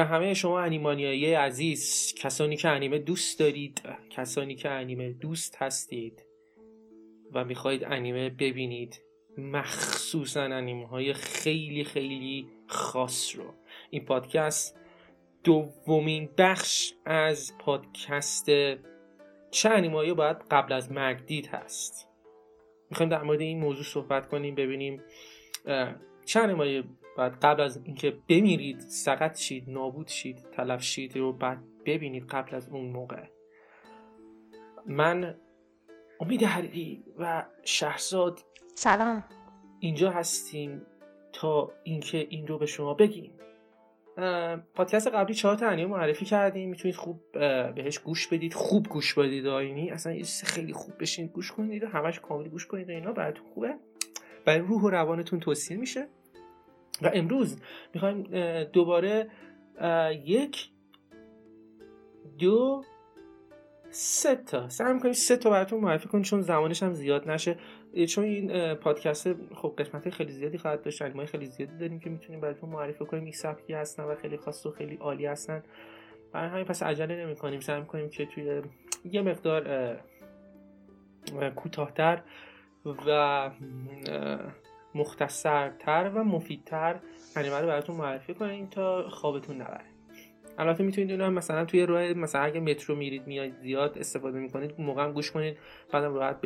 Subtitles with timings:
[0.00, 6.24] به همه شما انیمانیایی عزیز کسانی که انیمه دوست دارید کسانی که انیمه دوست هستید
[7.32, 9.02] و می‌خواهید انیمه ببینید
[9.38, 13.54] مخصوصا انیمه های خیلی خیلی خاص رو.
[13.90, 14.80] این پادکست
[15.44, 18.46] دومین بخش از پادکست
[19.50, 22.08] چه انیمایی باید قبل از مرگ دید هست.
[22.90, 25.02] می‌خوایم در مورد این موضوع صحبت کنیم ببینیم
[26.24, 26.84] چه انیمایی
[27.16, 32.56] باید قبل از اینکه بمیرید سقط شید نابود شید تلف شید رو بعد ببینید قبل
[32.56, 33.24] از اون موقع.
[34.86, 35.34] من
[36.20, 38.40] امید حریری و شهرزاد
[38.74, 39.24] سلام.
[39.80, 40.82] اینجا هستیم
[41.32, 43.32] تا اینکه این رو به شما بگیم.
[44.74, 46.70] پادکست قبلی چهار تا انیمه معرفی کردیم.
[46.70, 47.20] می‌تونید خوب
[47.74, 48.54] بهش گوش بدید.
[48.54, 49.90] خوب گوش بدید آینی.
[49.90, 51.26] اصلا یه خیلی خوب بشین.
[51.26, 51.84] گوش کنید.
[51.84, 53.12] و همش کامل گوش کنید و اینا.
[53.12, 53.74] براتون خوبه.
[54.44, 56.08] برای روح و روانتون توصیه میشه.
[57.02, 57.60] و امروز
[57.94, 58.22] می‌خوایم
[58.64, 59.30] دوباره
[60.24, 60.70] یک
[62.38, 62.84] دو
[63.90, 64.68] سه تا.
[64.68, 67.56] سعی می‌کنیم سه تا براتون معرفی کنیم چون زمانش هم زیاد نشه.
[68.08, 72.40] چون این پادکست خب قسمت خیلی زیادی خواهد داشت انیمای خیلی زیادی داریم که می‌تونیم
[72.40, 73.24] براتون معرفی کنیم.
[73.24, 75.62] این سبکی هستن و خیلی خاص و خیلی عالی هستن.
[76.32, 78.62] برای همین پس عجله نمی کنیم سعی می‌کنیم که توی
[79.04, 79.96] یه مقدار
[81.56, 82.22] کوتاهتر
[83.06, 83.50] و
[84.94, 87.00] مختصرتر و مفیدتر
[87.36, 89.84] انیمه رو براتون معرفی کنیم تا خوابتون نبره.
[90.58, 95.04] البته می‌تونید اونم مثلا توی راه مثلا اگه مترو میرید میاد زیاد استفاده می‌کنید موقع
[95.04, 95.58] هم گوش کنید
[95.92, 96.36] بعدم راحت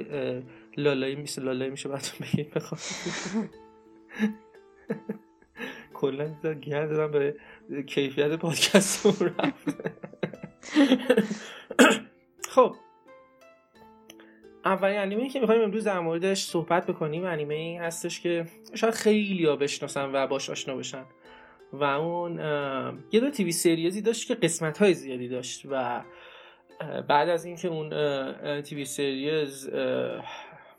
[0.77, 2.81] لالایی میشه لالایی میشه براتون بگید بخوام
[5.95, 6.29] کلا
[6.61, 7.37] گیرد دادم به
[7.87, 9.75] کیفیت پادکست رفت.
[12.55, 12.77] خب
[14.65, 19.47] اولین انیمه که می‌خوایم امروز در موردش صحبت بکنیم انیمه این هستش که شاید خیلی
[19.47, 21.05] ها بشناسن و باش آشنا بشن.
[21.73, 22.39] و اون
[23.13, 26.03] یه دو TV series ی داشت که قسمت های زیادی داشت و
[27.09, 27.91] بعد از اینکه اون
[28.63, 29.71] TV series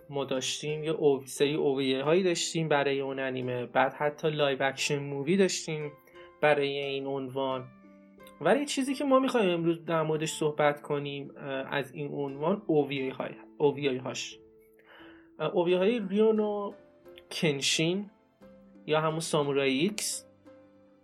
[0.10, 5.00] ما داشتیم یه او سری OVA هایی داشتیم برای اون انیمه بعد حتی live action
[5.00, 5.92] movie داشتیم
[6.42, 7.68] برای این عنوان.
[8.42, 11.32] ولی چیزی که ما می‌خوایم امروز در موردش صحبت کنیم
[11.72, 14.40] از این عنوان OVA های OVA هاش
[15.54, 16.74] OVA های Rurouni
[17.32, 18.10] Kenshin
[18.86, 20.26] یا همون Samurai X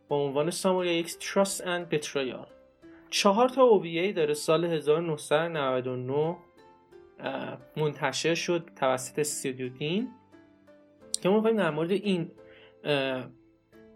[0.07, 2.48] با عنوان Samurai X Trust and Betrayal
[3.09, 6.38] چهار تا OVA داره سال 1999
[7.77, 10.12] منتشر شد توسط استودیو دین
[11.21, 12.31] که ما می‌خوایم در مورد این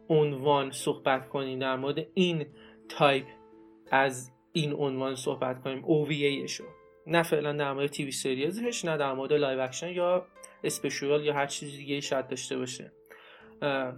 [0.10, 1.60] عنوان صحبت کنیم.
[1.60, 2.46] در مورد این
[2.90, 3.26] تایپ
[3.92, 6.64] از این عنوان صحبت کنیم OVA شو
[7.08, 10.26] نه فعلا در مورد TV series ش نه در مورد live action یا
[10.64, 12.92] special یا هر چیز دیگه شاید داشته باشه.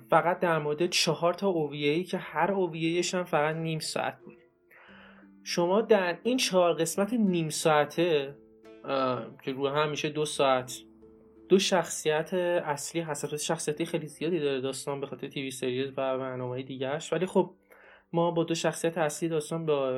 [0.09, 4.38] فقط در مورد چهار تا OVA که هر OVA ش هم فقط نیم ساعت بود.
[5.44, 8.36] شما در این چهار قسمت نیم ساعته
[9.44, 10.81] که رو هم میشه دو ساعت
[11.50, 16.63] دو شخصیت اصلی هست شخصیتی خیلی زیادی داره داستان به خاطر تیوی سریز و برنامه
[16.63, 17.53] دیگرش ولی خب
[18.13, 19.92] ما با دو شخصیت اصلی داستان با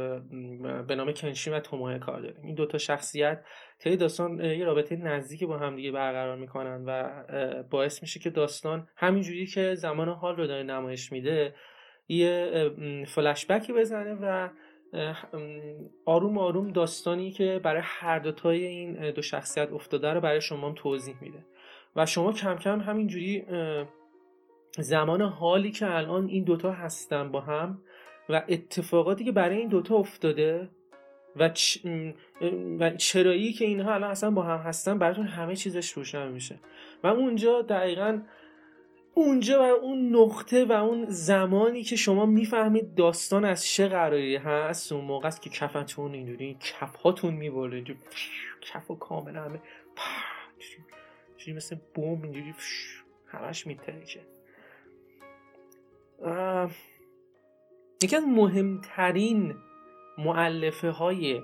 [0.87, 2.41] به نام کنشین و توموه کار داریم.
[2.43, 3.43] این دوتا شخصیت
[3.79, 7.23] طی داستان یه رابطه نزدیکی با هم دیگه برقرار می‌کنن و
[7.69, 11.55] باعث میشه که داستان همینجوری که زمان حال رو داره نمایش میده
[12.07, 12.69] یه
[13.07, 14.49] فلشبکی بزنه و
[16.05, 21.15] آروم آروم داستانی که برای هر دوتای این دو شخصیت افتاده رو برای شما توضیح
[21.21, 21.45] میده.
[21.95, 23.45] و شما کم کم همینجوری
[24.77, 27.81] زمان حالی که الان این دوتا هستن با هم
[28.29, 30.69] و اتفاقاتی که برای این دوتا افتاده
[31.35, 31.77] و, چ...
[32.79, 36.59] و چرایی که اینها الان اصلا با هم هستن براتون همه چیزش روشن میشه.
[37.03, 38.21] و اونجا دقیقا
[39.13, 44.91] اونجا و اون نقطه و اون زمانی که شما می‌فهمید داستان از چه قراری هست
[44.91, 47.83] اون موقع است که کفتون اینجوری کف هاتون می‌بره
[48.61, 49.59] کف و کاملا همه
[51.37, 52.53] چیزی مثل بوم اینجوری
[53.27, 54.21] همش میترکه.
[58.03, 59.55] یکی از مهمترین
[60.17, 61.41] مؤلفه های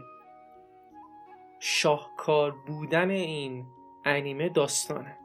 [1.59, 3.65] شاهکار بودن این
[4.05, 5.17] انیمه داستانه.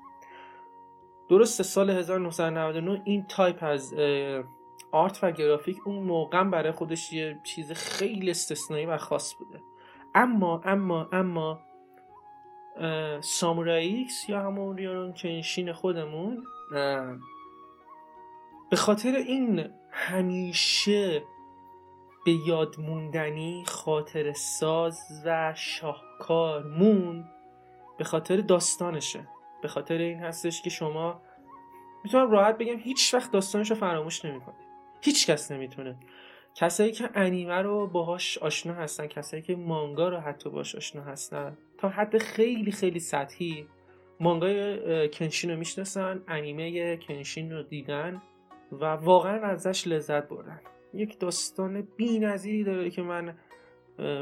[1.29, 3.95] درست سال 1999 این تایپ از
[4.93, 9.61] art و گرافیک اون موقع برای خودش یه چیز خیلی استثنایی و خاص بوده.
[10.15, 11.61] اما اما اما
[13.21, 16.45] ساموراییکس یا همون ریارون کنشین خودمون
[18.71, 21.23] به خاطر این همیشه
[22.25, 27.25] به یاد موندنی خاطر ساز و شاهکار مون
[27.99, 29.29] به خاطر داستانشه.
[29.63, 31.23] به خاطر این هستش که شما
[32.05, 34.55] می‌تونم راحت بگم هیچ وقت داستانش رو فراموش نمی‌کنه
[35.03, 35.97] هیچ کس نمی‌تونه.
[36.55, 41.59] کسایی که انیمه رو باهاش آشنا هستن کسایی که مانگا رو حتی باهاش آشنا هستن
[41.79, 43.67] تا حد خیلی خیلی سطحی
[44.21, 48.23] مانگای کنشین رو می‌شناسن انیمه کنشین رو دیدن.
[48.73, 50.61] و واقعا ازش لذت بردن.
[50.95, 53.35] یک داستان بی نظیری داره که من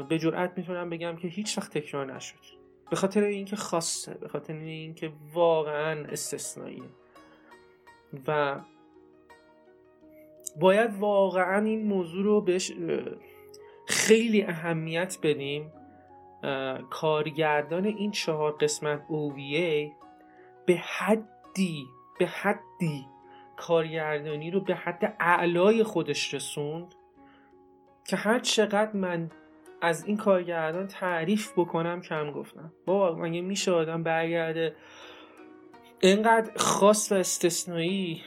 [0.09, 2.59] به جرئت می‌تونم بگم که هیچ وقت تکرار نشد.
[2.89, 6.89] به خاطر اینکه خاصه به خاطر اینکه واقعا استثنائیه
[8.27, 8.59] و
[10.59, 12.71] باید واقعا این موضوع رو بهش
[13.87, 15.71] خیلی اهمیت بدیم.
[16.89, 19.93] کارگردان این چهار قسمت OVA
[20.65, 21.85] به حدی
[22.19, 23.05] به حدی
[23.59, 26.95] کارگردانی رو به حد اعلای خودش رسوند
[28.07, 29.31] که هر چقدر من
[29.81, 32.73] از این کارگردان تعریف بکنم کم گفتم.
[32.85, 34.75] بابا مگه میشه آدم برگرده؟
[36.01, 38.21] اینقدر خاص و استثنایی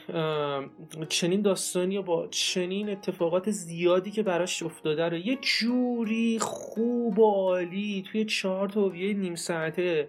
[1.09, 7.31] چنین داستانی و با چنین اتفاقات زیادی که براش افتاده رو یه جوری خوب و
[7.31, 10.07] عالی توی چهار تا نیم ساعته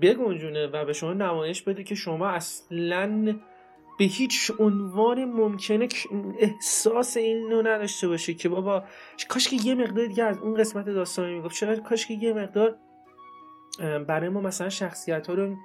[0.00, 3.34] بگنجونه و به شما نمایش بده که شما اصلا
[3.98, 5.88] به هیچ عنوان ممکنه
[6.38, 8.84] احساس این رو نداشته باشه که بابا
[9.28, 11.54] کاش که یه مقدار دیگه از اون قسمت داستانی می‌گفت.
[11.54, 12.76] چرا کاش که یه مقدار
[14.08, 15.56] برای ما مثلا شخصیت ها رو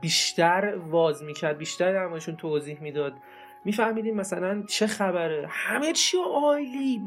[0.00, 3.14] بیشتر واز می‌کرد بیشتر درماشون توضیح می‌داد.
[3.64, 5.46] میفهمیدیم مثلا چه خبره.
[5.50, 7.02] همه چی عالی.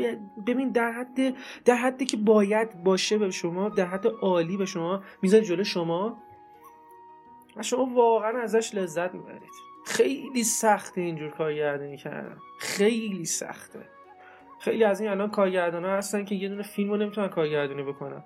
[0.48, 1.36] ببین در حد
[1.66, 6.24] در حدی که باید باشه به شما در حد عالی به شما می‌ذاره جلو شما.
[7.56, 9.73] و شما واقعا ازش لذت می‌برید.
[9.86, 12.38] خیلی سخته اینجور کارگردانی کردن.
[12.60, 13.80] خیلی سخته.
[14.60, 18.24] خیلی از این الان کارگردان ها هستن که یه دونه فیلم رو نمی‌تونن کارگردانی بکنن.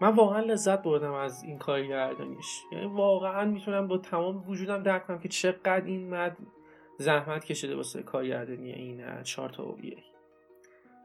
[0.00, 2.62] من واقعا لذت بردم از این کارگردانیش.
[2.72, 6.36] یعنی واقعا می‌تونم با تمام وجودم درک کنم که چقدر این مد
[6.98, 9.76] زحمت کشیده واسه کارگردانی این چهار تا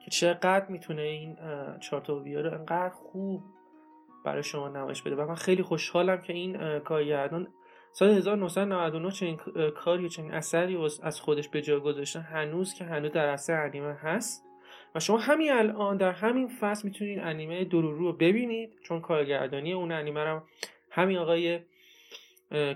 [0.05, 1.37] که چقدر می‌تونه این
[1.79, 3.43] چهار تا رو انقدر خوب
[4.25, 5.15] برای شما نمایش بده.
[5.15, 7.47] و من خیلی خوشحالم که این کارگردان
[7.93, 9.37] سال 1999 چنین
[9.75, 14.43] کاری چنین اثری از خودش به جا گذاشته هنوز که هنوز در اثر انیمه هست.
[14.95, 19.91] و شما همین الان در همین فصل می‌تونید انیمه دورورو رو ببینید چون کارگردانی اون
[19.91, 20.41] انیمه رو
[20.91, 21.59] همین آقای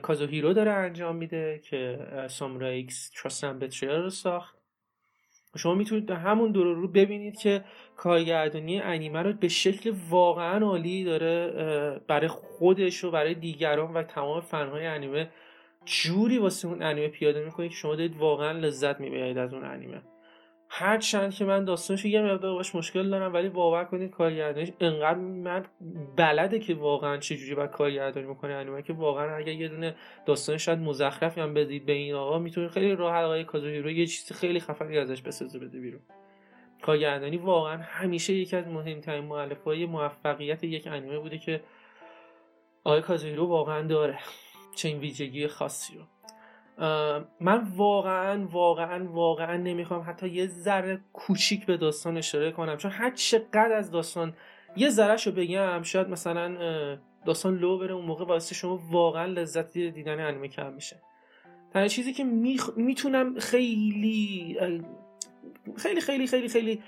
[0.01, 4.64] کازوهیرو داره انجام میده که Samurai X Trust and رو ساخت.
[5.57, 7.63] شما می‌تونید در همون دورورو ببینید که
[7.95, 14.41] کارگردانی انیمه رو به شکل واقعا عالی داره برای خودش و برای دیگران و تمام
[14.41, 15.29] فنهای انیمه.
[15.85, 20.01] جوری واسه اون انیمه پیاده می‌کنه که شما دارید واقعا لذت می‌برید از اون انیمه.
[20.77, 25.19] هر چند که من داستانش یه مقدار باش مشکل دارم ولی باور کنید کارگردانیش انقدر
[25.19, 25.65] من
[26.15, 30.79] بلده که واقعا چجوری باید کارگردانی می‌کنه انیمه که واقعا اگر یه دونه داستان شاید
[30.79, 34.97] مزخرفی هم بدید به این آقا می‌تونه خیلی راحت آقای کازوهیرو یه چیز خیلی خفنی
[34.97, 36.01] ازش بسازه بده بیرون.
[36.81, 41.61] کارگردانی واقعا همیشه یکی از مهمترین مؤلفه‌های موفقیت یک انیمه بوده که
[42.83, 44.19] آقای کازوهیرو واقعا داره
[44.75, 46.03] چنین ویژگی خاصی رو.
[47.39, 52.77] من واقعا واقعا واقعا نمی‌خوام حتی یه ذره کوچیک به داستان اشاره کنم.
[52.77, 54.33] چون هر چقدر از داستان
[54.75, 56.57] یه ذره شو بگم شاید مثلا
[57.25, 61.01] داستان لو بره اون موقع واسه شما واقعا لذت دیدن انیمه کم میشه.
[61.73, 62.23] تنها چیزی که
[62.77, 64.57] می‌تونم خیلی
[65.77, 66.81] خیلی خیلی خیلی خیلی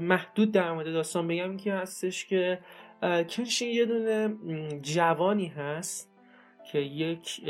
[0.00, 2.58] محدود در مورد داستان بگم که هستش که
[3.02, 4.36] کنشین یه دونه
[4.82, 6.12] جوانی هست
[6.72, 7.40] که یک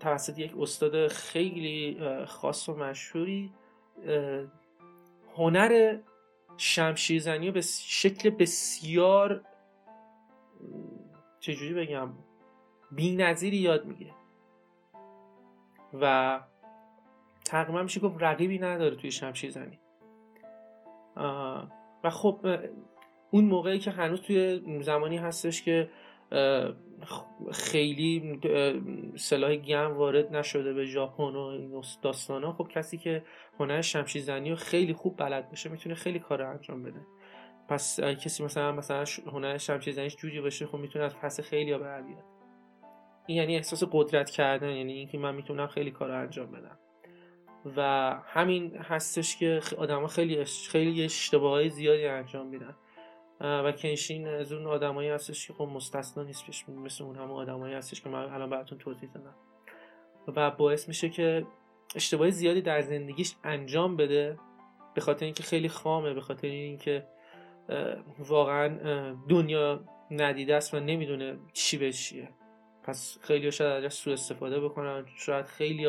[0.00, 3.52] توسط یک استاد خیلی خاص و مشهوری
[5.36, 5.98] هنر
[6.56, 9.44] شمشیرزنی به شکل بسیار
[11.40, 12.10] چجوری بگم
[12.90, 14.14] بی یاد می‌گیره.
[16.00, 16.40] و
[17.44, 19.78] تقریبا میشه گفت رقیبی نداره توی شمشیرزنی.
[22.04, 22.46] و خب
[23.30, 25.90] اون موقعی که هنوز توی زمانی هستش که
[27.52, 28.40] خیلی
[29.16, 32.52] سلاح گرم وارد نشده به ژاپن و این داستانا.
[32.52, 33.24] خب کسی که
[33.60, 37.00] هنر شمشیر زنی رو خیلی خوب بلد باشه می‌تونه خیلی کار انجام بده.
[37.68, 41.78] پس کسی مثلا مثلا هنر شمشیر زنیش جوری باشه خب می‌تونه از پس خیلی ها
[41.78, 42.02] بر
[43.26, 46.78] این یعنی احساس قدرت کردن یعنی اینکه من می‌تونم خیلی کار انجام بدم.
[47.76, 52.74] و همین هستش که آدم خیلی خیلی اشتباهی زیادی انجام میدن.
[53.42, 58.00] و کنشین از اون آدمایی هستش که خب مستثنا نیست مثل اون همه آدمایی هستش
[58.00, 59.34] که من الان براتون توضیح دادم.
[60.36, 61.46] و باعث میشه که
[61.94, 64.38] اشتباه زیادی در زندگیش انجام بده
[64.94, 67.06] به خاطر اینکه خیلی خامه به خاطر اینکه
[68.18, 68.68] واقعا
[69.28, 72.28] دنیا ندیده است و نمی‌دونه چی به چیه.
[72.82, 75.86] پس خیلی شاید ازش سوء استفاده بکنن شاید خیلی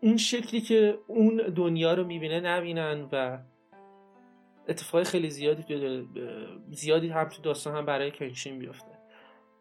[0.00, 3.38] اون شکلی که اون دنیا رو می‌بینه نبینن و
[4.70, 5.62] اتفاق خیلی زیادی
[6.70, 8.90] زیادی هم تو داستان هم برای کنشین بیفته.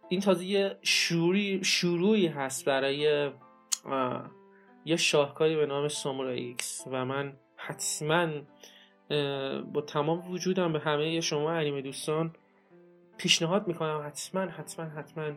[0.09, 3.31] این تازه یه شروعی, شروعی هست برای
[4.85, 8.27] یه شاهکاری به نام Samurai X و من حتما
[9.73, 12.35] با تمام وجودم به همه شما انیمه دوستان
[13.17, 15.31] پیشنهاد می‌کنم حتما حتما حتما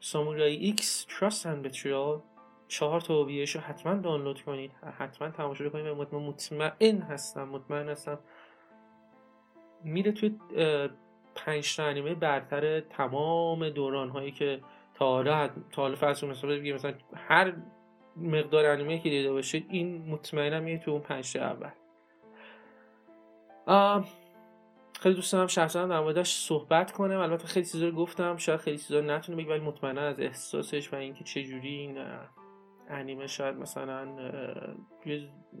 [0.00, 2.20] Samurai X Trust and Betrayal
[2.68, 4.72] چهار تا رو حتما دانلود کنید.
[4.98, 8.18] حتما تماشا کنید و مطمئن هستم مطمئن هستم
[9.86, 10.38] میره توی
[11.34, 14.60] پنج تا انیمه برتر تمام دوران هایی که
[14.94, 17.52] تا حالا تا حالا فصل مثلا بگیم مثلا هر
[18.16, 21.70] مقدار انیمه که دیده باشید این مطمئنم میره تو اون پنج تا اول.
[25.00, 27.20] خیلی دوست دارم شخصا در موردش صحبت کنم.
[27.20, 31.24] البته خیلی چیزا گفتم شاید خیلی چیزا نتونه بگم ولی مطمئنا از احساسش و اینکه
[31.24, 31.98] چه جوری این
[32.88, 34.04] انیمه شاید مثلا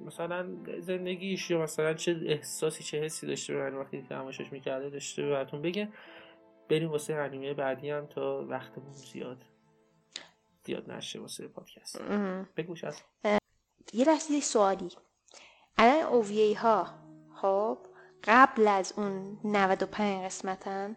[0.06, 5.30] مثلا زندگیش یا مثلا چه احساسی چه حسی داشته به وقتی تماشاش می‌کرده داشته به
[5.30, 5.88] براتون بگه.
[6.68, 9.42] بریم واسه انیمه بعدی هم تا وقتمون زیاد
[10.64, 12.02] زیاد نشه واسه پادکست.
[12.56, 13.02] بگوش از
[13.92, 14.90] یه لحظه سوالی.
[15.78, 16.86] الان اوویی ها
[17.34, 17.78] خب
[18.24, 20.96] قبل از اون 95 قسمتن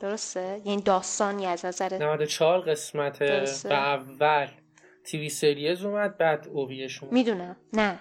[0.00, 4.48] درسته؟ یعنی داستانی از نظر 94 قسمت به اول.
[5.04, 7.56] تیوی سریز اومد بعد اوویش اومد می‌دونم.
[7.72, 7.98] نه.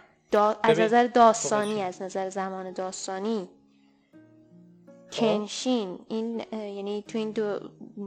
[0.63, 3.49] از نظر داستانی از نظر زمان داستانی
[5.11, 5.19] خب.
[5.19, 7.59] کنشین این یعنی تو این دو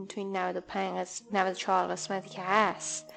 [0.09, 3.13] تو این 95 قسمت 94 قسمتی که هست.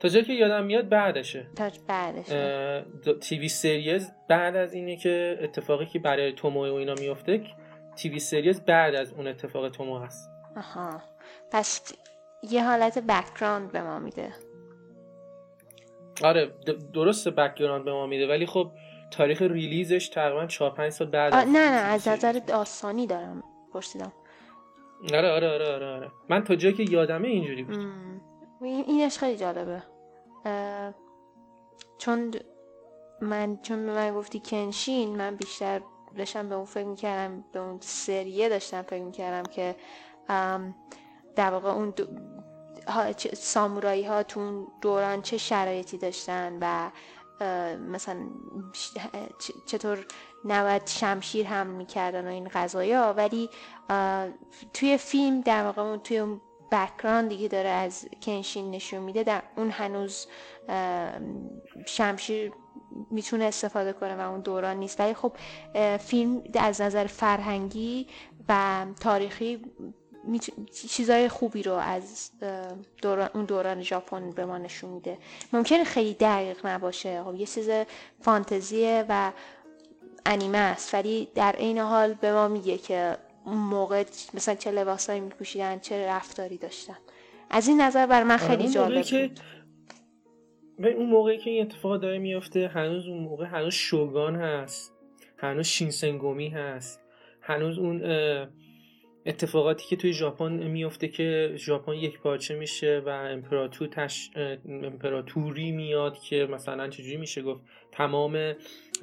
[0.00, 1.46] تا جایی که یادم میاد بعدشه.
[1.56, 2.84] تا بعدشه.
[3.20, 7.42] تیوی سریز بعد از اینه که اتفاقی که برای تومو و اینا میفته
[7.96, 10.30] TV series بعد از اون اتفاق تومویه هست.
[10.56, 11.02] آها.
[11.50, 11.92] پس
[12.50, 14.32] یه حالت background به ما میده.
[16.24, 16.54] آره
[16.94, 18.70] درست background به ما میده ولی خب
[19.10, 24.12] تاریخ release ش تقریبا 4 5 سال بعد نه نه از نظر داستانی دارم پرسیدم.
[25.14, 26.10] آره آره آره آره, آره.
[26.28, 27.78] من تا جایی که یادمه اینجوری بود.
[28.62, 29.82] اینش خیلی جالبه.
[31.98, 32.34] چون
[33.20, 35.80] من چون من گفتی کنشین من بیشتر
[36.16, 39.76] داشتم به اون فکر می‌کردم به اون سریه داشتم فکر می‌کردم که
[41.36, 41.94] در واقع اون
[43.36, 46.90] سامورایی ها تو اون دوران چه شرایطی داشتن و
[47.76, 48.16] مثلا
[49.66, 50.06] چطور
[50.44, 52.50] نوت شمشیر هم می‌کردن و این
[52.92, 53.12] ها.
[53.12, 53.50] ولی
[54.74, 56.40] توی فیلم در واقع توی اون
[56.72, 60.26] بکراندی که داره از کنشین نشون میده در اون هنوز
[61.86, 62.52] شمشیر
[63.10, 65.00] می‌تونه استفاده کنه و اون دوران نیست.
[65.00, 65.32] ولی خب
[65.98, 68.06] فیلم از نظر فرهنگی
[68.48, 69.62] و تاریخی
[70.88, 72.30] چیزای خوبی رو از
[73.02, 75.18] دوران اون دوران ژاپن به ما نشون میده.
[75.52, 77.22] ممکنه خیلی دقیق نباشه.
[77.24, 77.70] خب یه چیز
[78.20, 79.32] فانتزیه و
[80.26, 85.20] انیمه است ولی در عین حال به ما میگه که اون موقع مثلا چه لباسایی
[85.20, 86.96] میپوشیدن چه رفتاری داشتن.
[87.50, 89.40] از این نظر بر من خیلی آره، جالب بود
[90.78, 94.92] به اون موقعی که این اتفاق داره میفته هنوز اون موقع هنوز شوگان هست
[95.36, 97.00] هنوز شینسنگومی هست
[97.40, 98.02] هنوز اون
[99.30, 104.30] اتفاقاتی که توی ژاپن میفته که ژاپن یک پارچه میشه و امپراتور تش...
[104.68, 107.60] امپراتوری میاد که مثلا چجوری میشه گفت؟
[107.92, 108.52] تمام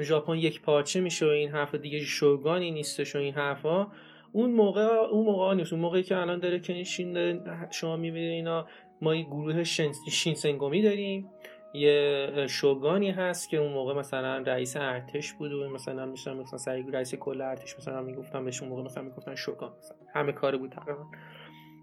[0.01, 3.87] ژاپن یک پارچه میشه و این حرف دیگه شوگانی نیستش و این حرفا.
[4.31, 5.73] اون موقع اون موقع نیست.
[5.73, 7.39] اون موقعی که الان داره کنشین
[7.71, 8.67] شما می‌بینید اینا
[9.01, 9.63] ما یه گروه
[10.11, 11.29] شینسنگومی داریم.
[11.77, 16.83] یه شوگانی هست که اون موقع مثلا رئیس ارتش بود و مثلا میشن مثلا سعی
[16.91, 20.71] رئیس کل ارتش مثلا می‌گفتن بهش اون موقع مثلا می‌گفتن شوگان مثلا همه کار بود
[20.71, 21.05] تقریبا.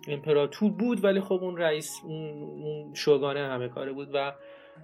[0.09, 4.33] امپراتور بود ولی خب اون رئیس اون شوگانه همه کاره بود و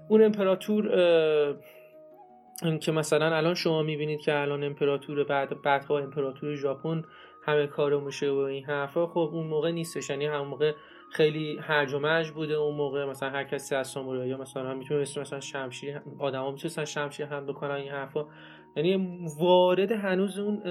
[0.08, 0.88] اون امپراتور
[2.80, 7.04] که مثلا الان شما می‌بینید که الان امپراتور بعد بعدها امپراتور ژاپن
[7.46, 10.10] همه کارو میشه و این حرفا خب اون موقع نیستش.
[10.10, 10.72] یعنی همون موقع
[11.12, 13.04] خیلی هرج و مرج بوده اون موقع.
[13.04, 17.90] مثلا هر کسی از سامورایی مثلا می‌تونست مثلا شمشیر آدما می‌تونستن شمشیر هم بکنن این
[17.90, 18.24] حرفا.
[18.76, 20.62] یعنی وارد هنوز اون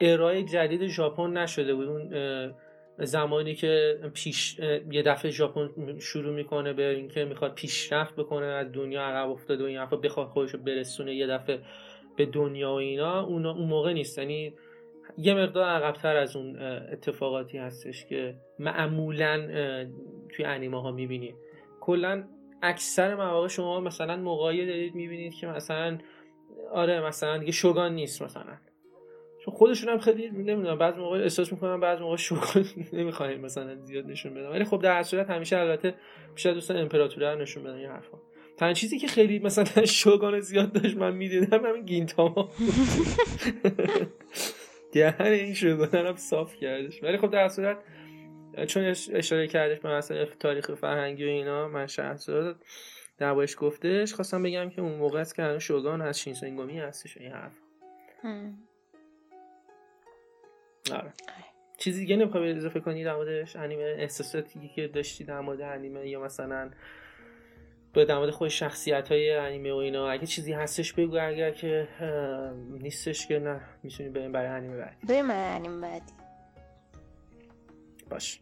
[0.00, 1.88] ارائه جدید ژاپن نشده بود.
[1.88, 2.54] اون
[2.98, 4.58] زمانی که پیش
[4.90, 9.66] یه دفعه ژاپن شروع می‌کنه به اینکه می‌خواد پیشرفت بکنه از دنیا عقب افتاده و
[9.66, 11.60] این حرفا بخواد خودش رو برسونه یه دفعه
[12.16, 14.18] به دنیا و اینا اون موقع نیست.
[14.18, 14.54] یعنی
[15.18, 19.46] یه مقدار عقبتر از اون اتفاقاتی هستش که معمولا
[20.28, 21.34] توی انیمه ها می‌بینید
[21.80, 22.24] کلا
[22.62, 25.98] اکثر مواقع شما مثلا موقعی دارید می‌بینید که مثلا
[26.72, 28.56] آره مثلا دیگه شوگان نیست مثلا.
[29.44, 34.06] چون خودشون هم خیلی نمی‌دونم بعض موقع احساس می‌کنم بعض موقع شوگان نمی‌خوایم مثلا زیاد
[34.06, 35.94] نشون بدم ولی خب در صورت همیشه البته
[36.34, 38.18] بیشتر دوستان امپراتوره نشون بدن این حرفا.
[38.56, 42.50] تنها چیزی که خیلی مثلا شوگان زیاد داشت من می‌دیدم همین گینتاما.
[44.92, 47.02] دهن این شوگان هم صاف کردش.
[47.02, 47.78] ولی خب در صورت
[48.66, 52.64] چون اشاره کردش به مثلا تاریخ فرهنگی و اینا من شهرزاد
[53.18, 57.52] دربارش گفتش خواستم بگم که اون موقع است که شوگان از شینسنگومی هستش این حرف.
[60.92, 61.12] آره.
[61.78, 66.20] چیزی دیگه نمی‌خوای اضافه کنی در موردش انیمه احساساتی که داشتی در مورد انیمه یا
[66.20, 66.70] مثلا
[67.92, 71.88] به در مورد خود شخصیت های انیمه و اینا اگه چیزی هستش بگو اگر که
[72.70, 75.06] نیستش که نه می‌تونی بریم برای انیمه بعدی.
[75.08, 76.12] بریم انیمه بعدی.
[78.10, 78.40] باش.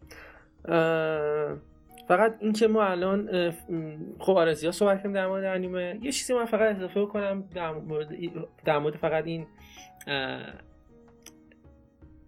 [2.08, 3.50] فقط اینکه ما الان
[4.18, 5.98] خب زیاد صحبت کردیم در مورد انیمه.
[6.02, 8.08] یه چیزی من فقط اضافه کنم در مورد
[8.64, 9.46] در مورد فقط این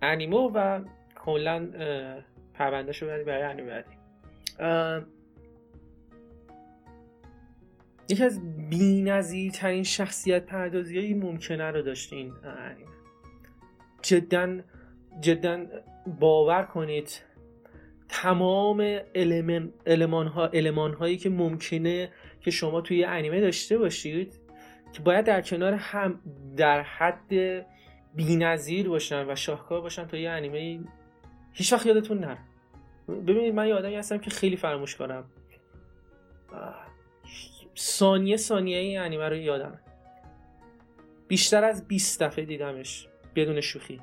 [0.02, 0.80] انیمه و
[1.24, 1.68] کلا
[2.54, 3.96] پرونده شو برای انیمه بعدی.
[8.10, 8.40] یکی از
[9.54, 12.90] ترین شخصیت پردازی هایی ممکنه رو داشته این انیمه
[14.02, 14.60] جدا
[15.20, 15.66] جدا
[16.20, 17.22] باور کنید
[18.08, 18.80] تمام
[19.86, 20.50] علمان, ها
[20.98, 24.40] هایی که ممکنه که شما توی انیمه داشته باشید
[24.92, 26.20] که باید در کنار هم
[26.56, 27.32] در حد
[28.18, 30.80] نظیر باشن و شاهکار باشن تا یه انیمه
[31.52, 32.38] هیچ وقت یادتون نره.
[33.08, 35.24] ببینید من یه آدمی هستم که خیلی فراموش کنم.
[37.80, 39.80] ثانیه ثانیه این انیمه رو یادم
[41.28, 44.00] بیشتر از 20 دفعه دیدمش بدون شوخی.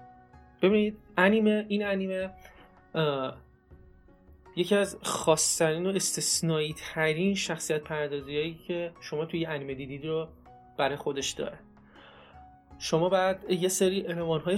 [0.62, 2.30] ببینید انیمه این انیمه
[4.56, 10.28] یکی از خاصترین و استثنایی ترین شخصیت پردازی هایی که شما توی انیمه دیدید رو
[10.78, 11.60] برای خودش داره.
[12.80, 14.58] شما باید یه سری المان های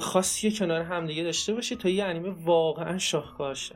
[0.00, 3.74] خاصی کنار همدیگه داشته باشید تا یه انیمه واقعا شاهکار شه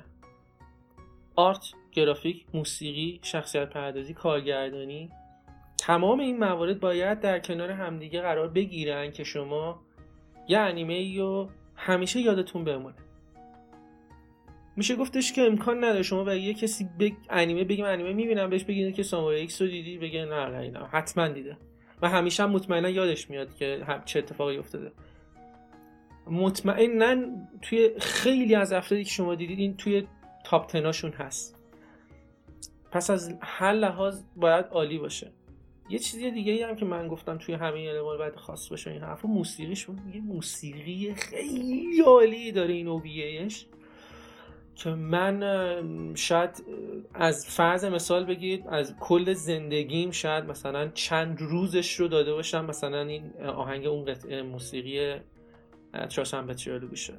[1.36, 5.10] art graphic موسیقی شخصیت پردازی کارگردانی.
[5.78, 9.80] تمام این موارد باید در کنار همدیگه قرار بگیرن که شما
[10.48, 12.94] یه انیمه رو همیشه یادتون بمونه.
[14.76, 17.12] میشه گفتش که امکان نداره شما به یه کسی بگ...
[17.30, 20.86] انیمه بگیم انیمه می‌بینم بهش بگید که Samurai X رو دیدی بگه نه نه نه
[20.86, 21.56] حتما دیده.
[22.02, 24.92] و همیشه هم مطمئنا یادش میاد که چه اتفاقی افتاده.
[26.26, 27.16] مطمئنا
[27.62, 30.06] توی خیلی از افرادی که شما دیدید این توی
[30.44, 31.53] تاپ تناشون هست.
[32.94, 35.32] پس از هر لحاظ باید عالی باشه.
[35.88, 39.02] یه چیزی دیگه ای هم که من گفتم توی همه المان باید خاص باشه این
[39.02, 43.66] حرف موسیقیش یه موسیقی خیلی عالی داره این اوبیهش
[44.74, 46.64] که من شاید
[47.14, 53.00] از فرض مثال بگید از کل زندگیم شاید مثلا چند روزش رو داده باشم مثلا
[53.00, 55.14] این آهنگ اون قطعه موسیقی
[56.08, 57.10] چهارشنبه چیالو گوش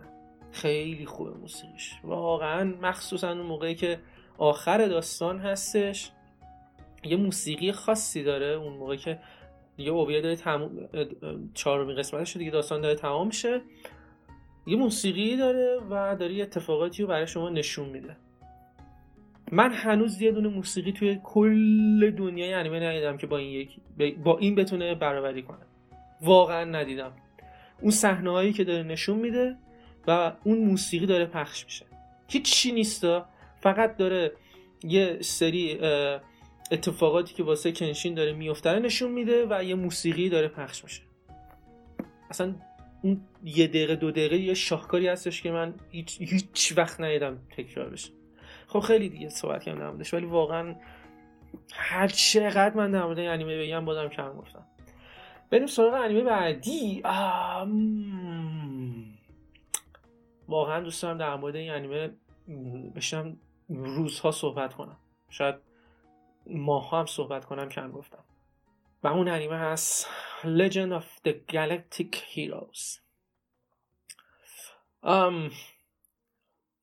[0.51, 1.93] خیلی خوبه موسیقیش.
[2.03, 3.99] واقعا مخصوصا اون موقعی که
[4.37, 6.11] آخر داستان هستش.
[7.03, 9.19] یه موسیقی خاصی داره اون موقعی که
[9.77, 10.71] یه اوبیه داره تموم
[11.53, 13.61] چهارمین قسمتش دیگه داستان داره تمام میشه
[14.67, 18.17] یه موسیقی داره و داره یه اتفاقاتی رو برای شما نشون میده.
[19.51, 23.69] من هنوز یه دونه موسیقی توی کل دنیای انیمه ندیدم که با این یک
[24.23, 25.65] با این بتونه برابری کنه.
[26.21, 27.11] واقعا ندیدم.
[27.81, 29.55] اون صحنه هایی که داره نشون میده
[30.07, 31.85] و اون موسیقی داره پخش میشه.
[32.27, 33.25] هیچی نیستا
[33.65, 34.32] فقط داره
[34.84, 35.80] یه سری
[36.71, 41.01] اتفاقاتی که واسه کنشین داره میفته نشون میده و یه موسیقی داره پخش میشه.
[42.30, 42.56] اصلا
[43.01, 47.89] اون یه دقیقه دو دقیقه یه شاهکاری هستش که من هیچ, هیچ وقت ندیدم تکرار
[47.89, 48.10] بشه.
[48.67, 50.75] خب خیلی دیگه صحبت کردم در ولی واقعا
[51.73, 54.65] هر چقدر من در مورد انیمه بگم بازم کم گفتم.
[55.49, 57.01] بریم سراغ انیمه بعدی.
[60.47, 62.10] واقعا دوست دارم در مورد این انیمه
[62.95, 63.38] بشم
[63.69, 64.97] روزها صحبت کنم.
[65.30, 65.56] شاید
[66.47, 68.23] ماها هم صحبت کنم کم گفتم.
[69.04, 70.08] و اون انیمه هست
[70.43, 72.99] Legend of the Galactic Heroes.
[75.04, 75.51] um,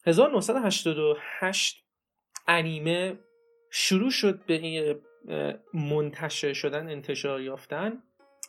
[0.06, 1.84] 1988
[2.48, 3.18] انیمه
[3.70, 5.00] شروع شد به
[5.74, 8.02] منتشر شدن انتشار یافتن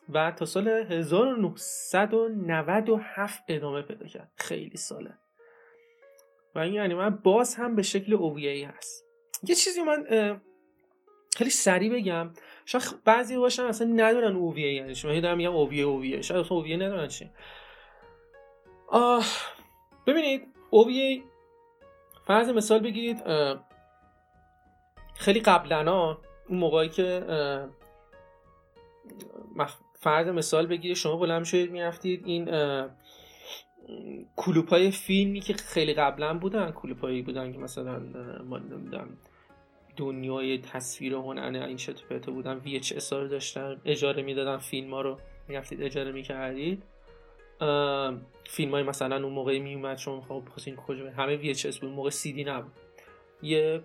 [0.10, 4.32] و تا سال 1997 ادامه پیدا کرد.
[4.36, 5.17] خیلی ساله.
[6.55, 9.05] و این انیمه باز هم به شکل OVA هست.
[9.43, 10.05] یه چیزی من
[11.37, 12.33] خیلی سریع بگم.
[12.65, 16.77] شاید بعضی باشن اصلا ندونن اوویه یعنی شما دارم میگم اوویه اوویه شاید اصلا اوویه
[16.77, 17.29] ندونن چی.
[20.07, 21.23] ببینید اوویه
[22.27, 23.23] فرض مثال بگیرید
[25.15, 27.25] خیلی قبلا اون موقعی که
[29.99, 32.45] فرض مثال بگیرید شما بلند شدید می‌رفتید این
[34.36, 38.00] کلوپای فیلمی که خیلی قبلا بودن کلوپایی بودن که مثلا
[38.46, 39.17] ما نمی‌دونم
[39.98, 41.78] دنیای تصویر هنر این
[42.10, 45.17] پرته بودن VHS ها داشتن اجاره می‌دادن فیلم ها رو
[45.48, 46.84] می‌رفتید اجاره می‌کردید.
[48.46, 52.48] فیلم های مثلا اون موقع میومد چون خب این کجا همه VHS بود موقع CD
[52.48, 52.72] نبود.
[53.41, 53.84] یه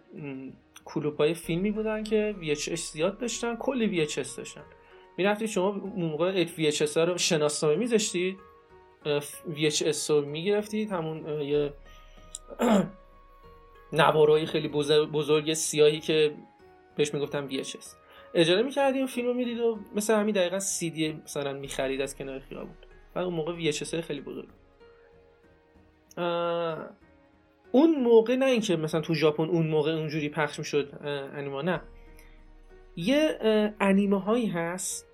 [0.85, 4.65] کلوپ های فیلمی بودن که VHS زیاد داشتن کلی VHS داشتن.
[5.17, 8.39] می‌رفتید شما اون موقع VHS ها رو شناسنامه میذاشتید.
[9.55, 10.93] VHS رو می‌گرفتید.
[10.93, 11.73] همون یه
[13.93, 14.69] نوارای خیلی
[15.13, 16.35] بزرگ سیاهی که
[16.97, 17.87] بهش می‌گفتم VHS
[18.35, 22.17] اجاره می‌کردی و فیلم رو می‌دید و مثل همین دقیقا سی دی مثلا می‌خرید از
[22.17, 22.75] کنار خیابون.
[23.15, 24.49] و اون موقع VHS خیلی بزرگ.
[27.73, 30.99] اون موقع نه اینکه مثلا تو ژاپن اون موقع اونجوری پخش می‌شد
[31.35, 31.81] انیما نه.
[32.97, 33.39] یه
[33.81, 35.08] انیمه هایی هست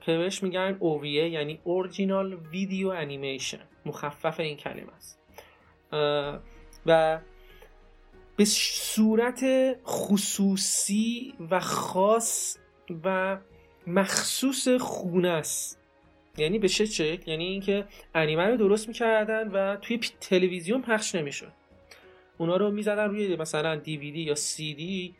[0.00, 5.20] که بهش میگن OVA یعنی اورجینال ویدیو انیمیشن مخفف این کلمه است.
[6.86, 7.20] و
[8.36, 9.44] به صورت
[9.86, 12.58] خصوصی و خاص
[13.04, 13.38] و
[13.86, 15.80] مخصوص خونه است.
[16.38, 21.52] یعنی به چه شکل؟ یعنی اینکه انیمه رو درست می‌کردن و توی تلویزیون پخش نمی‌شد.
[22.38, 25.14] اونا رو می‌زدن روی مثلا دیویدی یا سی دی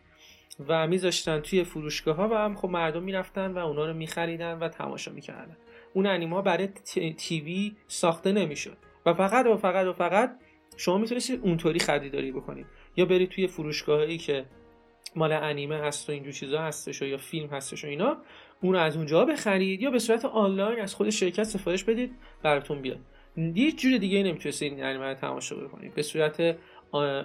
[0.68, 4.68] و میذاشتن توی فروشگاه ها و هم خب مردم می‌رفتن و اونا رو میخریدن و
[4.68, 5.56] تماشا می‌کردن.
[5.94, 6.68] اون انیما برای
[7.16, 8.76] تیوی ساخته نمی‌شد.
[9.06, 10.38] و فقط و فقط و فقط
[10.76, 12.66] شما می‌تونستید اونطوری خریداری بکنید.
[12.96, 14.44] یا برید توی فروشگاهایی که
[15.16, 18.16] مال انیمه هست و اینجور چیزا هستش و یا فیلم هستش و اینا
[18.62, 22.82] اون رو از اونجا بخرید یا به صورت آنلاین از خود شرکت سفارش بدید براتون
[22.82, 22.98] بیاد.
[23.36, 25.94] یه جور دیگه نمی‌تونستید این انیمه رو تماشا بکنید.
[25.94, 26.56] به صورت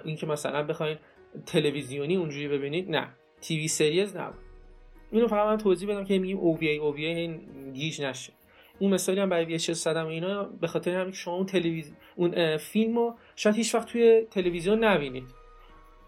[0.04, 0.98] اینکه مثلا بخواید
[1.46, 3.08] تلویزیونی اونجوری ببینید نه.
[3.42, 4.28] تیوی سریز نه
[5.12, 7.40] اینو فقط من توضیح بدم که میگیم او وی او این
[7.72, 8.32] گیج نشه.
[8.78, 13.14] اون مثالی هم برای ویچ صدم اینا به خاطر همین شما اون تلویزیون اون فیلمو
[13.36, 15.24] شاید هیچ وقت توی تلویزیون نبینید.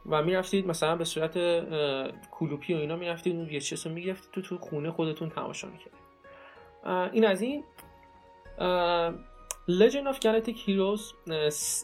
[0.06, 1.32] و می‌رفتید مثلا به صورت
[2.30, 6.00] کلوپی و اینا می‌رفتید اون ویچ رو می‌گرفتید تو تو خونه خودتون تماشا می‌کردید.
[7.12, 7.64] این از این.
[9.68, 11.32] Legend of Galactic Heroes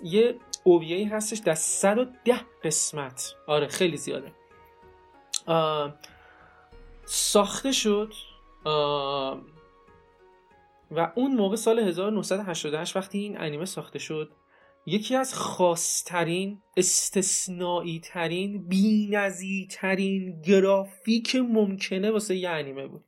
[0.04, 0.34] یه
[0.64, 2.34] اوویه هستش در 110
[2.64, 3.34] قسمت.
[3.46, 4.32] آره خیلی زیاده.
[7.04, 8.12] ساخته شد
[10.90, 14.32] و اون موقع سال 1988 وقتی این انیمه ساخته شد
[14.86, 23.04] یکی از خاصترین استثنایی ترین بی ترین گرافیک ممکنه واسه یه انیمه بود.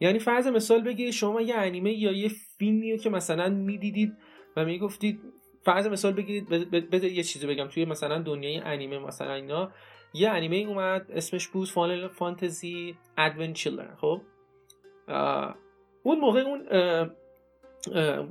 [0.00, 4.12] یعنی فرض مثال بگیرید شما یه انیمه یا یه فیلمی که مثلا می‌دیدید
[4.56, 5.20] و می‌گفتید
[5.64, 9.72] فرض مثال بگیرید بده یه چیزی بگم توی مثلا دنیای انیمه مثلا اینا
[10.16, 14.20] یه انیمه اومد اسمش بود Final Fantasy Advent خب؟
[16.02, 16.66] اون موقع اون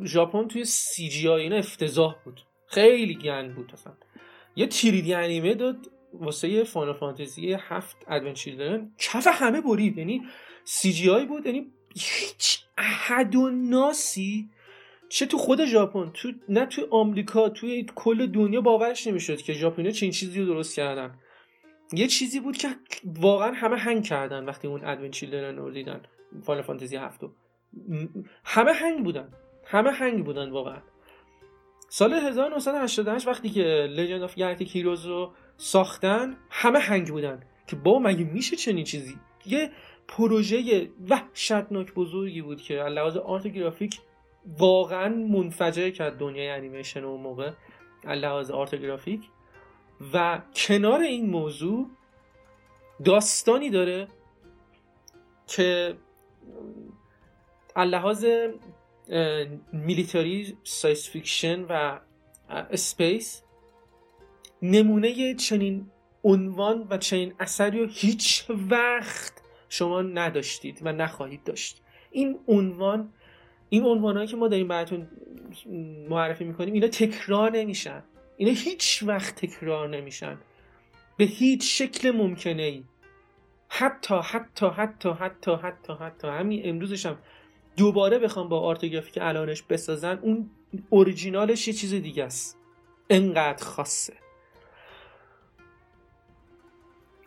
[0.06, 2.42] ژاپن توی CGI اینا افتضاح بود.
[2.68, 3.94] خیلی گند بود اصلا.
[4.56, 5.78] یه 3D انیمه داد
[6.14, 9.98] واسه Final Fantasy هفت Advent کف همه برید.
[9.98, 10.22] یعنی
[10.64, 14.50] CGI بود یعنی هیچ احدالناسی
[15.10, 19.92] چه تو خود ژاپن تو نه تو آمریکا توی کل دنیا باورش نمی‌شد که ژاپنیا
[19.92, 21.20] چنین چیزی رو درست کردن.
[21.94, 22.68] یه چیزی بود که
[23.04, 26.02] واقعا همه هنگ کردن وقتی اون Advent Children رو دیدن.
[26.44, 27.32] Final Fantasy هفتو
[28.44, 29.30] همه هنگ بودن.
[29.66, 30.82] همه هنگ بودن واقعا.
[31.90, 38.00] سال 1988 وقتی که Legend of Galactic Heroes رو ساختن همه هنگ بودن که بابا
[38.00, 39.72] مگه میشه چنین چیزی؟ یه
[40.08, 44.00] پروژه وحشتناک بزرگی بود که لحاظ art graphic
[44.58, 47.52] واقعا منفجر کرد دنیای انیمیشن اون موقع.
[48.06, 49.22] لحاظ art graphic.
[50.14, 51.90] و کنار این موضوع
[53.06, 54.08] داستانی داره
[55.48, 55.98] که
[57.78, 58.26] لحاظ
[59.74, 62.00] military science fiction و
[62.50, 63.44] space
[64.62, 65.92] نمونه چنین
[66.24, 69.34] عنوان و چنین اثری رو هیچ وقت
[69.70, 71.82] شما نداشتید و نخواهید داشت.
[72.12, 73.14] این عنوان
[73.70, 75.08] این عنوانهایی که ما داریم براتون
[76.10, 78.04] معرفی می‌کنیم اینا تکرار نمیشن.
[78.38, 80.38] اینا هیچ وقت تکرار نمیشن.
[81.18, 82.84] به هیچ شکل ممکنه ای.
[83.70, 86.28] حتی حتی حتی حتی حتی حتی.
[86.28, 87.18] همین امروزش هم
[87.78, 90.50] دوباره بخوام با آرتوگرافی که الانش بسازن اون
[90.90, 92.60] اوریجینالش یه چیز دیگه است.
[93.10, 94.14] انقدر خاصه.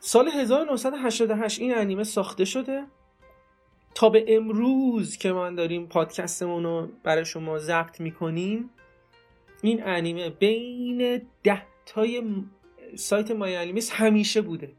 [0.01, 2.85] سال 1988 این انیمه ساخته شده.
[3.95, 8.71] تا به امروز که من داریم پادکستمون رو برای شما ضبط می‌کنیم
[9.63, 12.23] این انیمه بین ده تای
[12.97, 14.73] سایت MyAnimeList همیشه بوده.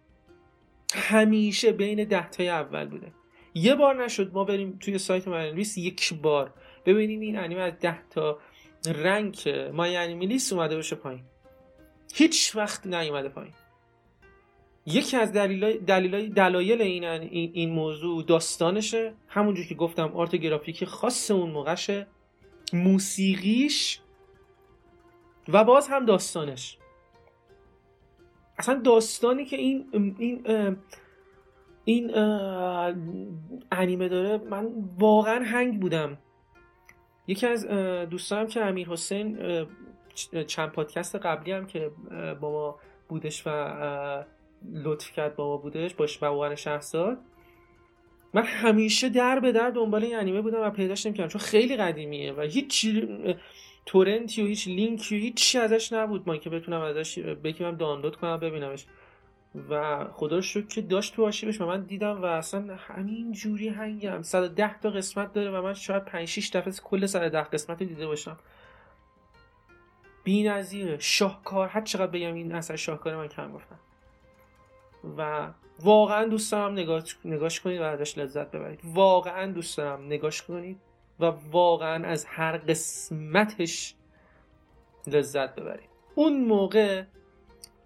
[0.95, 3.11] همیشه بین ده تای اول بوده.
[3.53, 6.53] یه بار نشد ما بریم توی سایت MyAnimeList یک بار.
[6.85, 8.39] ببینیم این انیمه از ده تا
[8.85, 9.37] rank
[9.73, 11.23] MyAnimeList اومده باشه پایین.
[12.13, 13.53] هیچ وقت نیومده پایین.
[14.85, 19.13] یکی از دلیل دلایل این, این موضوع داستانشه.
[19.27, 22.07] همونجور که گفتم آرت گرافیکی خاص اون موقعشه.
[22.73, 23.99] موسیقیش
[25.53, 26.77] و باز هم داستانش.
[28.57, 30.45] اصلا داستانی که این این
[31.85, 32.11] این
[33.71, 36.17] انیمه داره من واقعا هنگ بودم.
[37.27, 37.67] یکی از
[38.09, 39.37] دوستانم که امیر حسین
[40.47, 41.91] چند پادکست قبلی هم که
[42.41, 44.25] با ما بودش و
[44.73, 47.17] لطف کرد با ما بودش باش واقعا شهرزاد.
[48.33, 52.33] من همیشه در به در دنبال این انیمه بودم و پیداش نمی‌کردم چون خیلی قدیمیه
[52.33, 52.87] و هیچ
[53.85, 56.29] تورنتی و هیچ لینکی و هیچ ازش نبود.
[56.29, 58.85] من که بتونم ازش بگیرم دانلود کنم ببینمش.
[59.69, 63.69] و خدا رو شکر که داشت تو آشیبش و من دیدم و اصلا همین جوری
[63.69, 64.21] هنگم.
[64.21, 68.07] 110 تا قسمت داره و من شاید 5 6 دفعه کل 110 قسمت رو دیده
[68.07, 68.37] باشم.
[70.23, 71.67] بی‌نظیره شاهکار.
[71.67, 73.79] هر چقدر بگم این اثر شاهکار من کم گفتم.
[75.17, 75.47] و
[75.79, 77.03] واقعا دوست دارم نگاه...
[77.25, 78.79] نگاش کنید و ازش لذت ببرید.
[78.83, 80.77] واقعا دوست دارم نگاش کنید.
[81.19, 83.95] و واقعا از هر قسمتش
[85.07, 87.03] لذت ببرید اون موقع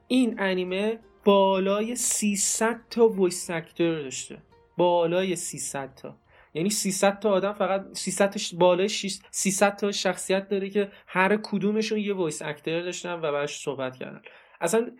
[0.07, 4.37] این انیمه بالای 300 تا voice actor داشته.
[4.77, 6.17] بالای 300 تا.
[6.53, 11.99] یعنی 300 تا آدم فقط 300 تا بالای 300 تا شخصیت داره که هر کدومشون
[11.99, 14.21] یه voice actor داشتن و باش صحبت کردن.
[14.61, 14.91] اصلا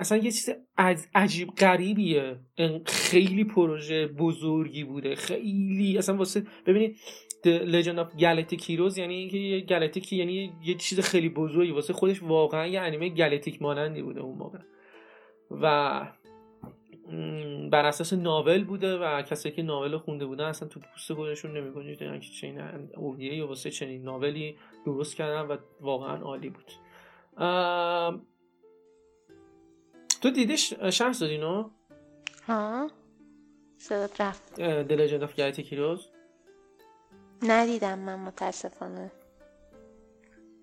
[0.00, 0.50] اصلا یه چیز
[1.14, 2.40] عجیب غریبیه.
[2.86, 5.14] خیلی پروژه بزرگی بوده.
[5.14, 5.98] خیلی.
[5.98, 6.96] اصلا واسه ببینید
[7.42, 11.70] The Legend of Galactic Heroes یعنی اینکه گالکتیک یعنی یه چیز خیلی بزرگی.
[11.70, 14.58] واسه خودش واقعا یه انیمه گالکتیک مانندی بوده اون موقع.
[15.50, 16.06] و
[17.72, 21.98] بر اساس ناول بوده و کسایی که ناول خونده بودن اصلا تو پوست خودشون نمیگنجید
[21.98, 26.70] که چنین اولیه یا واسه چنین ناولی درست کردن و واقعا عالی بود.
[30.24, 31.70] تو دیدیش شهر اینو؟
[32.46, 32.90] ها؟
[33.78, 34.54] صدات رفت.
[34.56, 36.00] The Legend of Galactic Heroes
[37.42, 39.12] ندیدم من متاسفانه.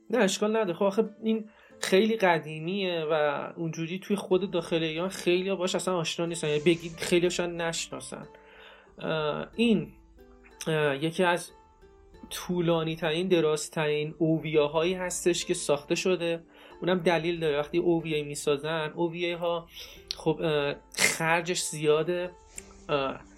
[0.09, 3.13] نه اشکال نده خب آخه این خیلی قدیمیه و
[3.55, 6.47] اونجوری توی خود داخل ایران خیلی باش اصلا آشنا نیستن.
[6.47, 8.27] یعنی بگید خیلی هاشن نشناسن.
[9.55, 9.91] این
[11.01, 11.51] یکی از
[12.29, 14.15] طولانی ترین دراز ترین
[14.73, 16.43] هایی هستش که ساخته شده.
[16.81, 17.57] اونم دلیل داره.
[17.57, 19.67] وقتی اوویای می‌سازن اوویای ها
[20.17, 20.39] خب
[20.95, 22.31] خرجش زیاده.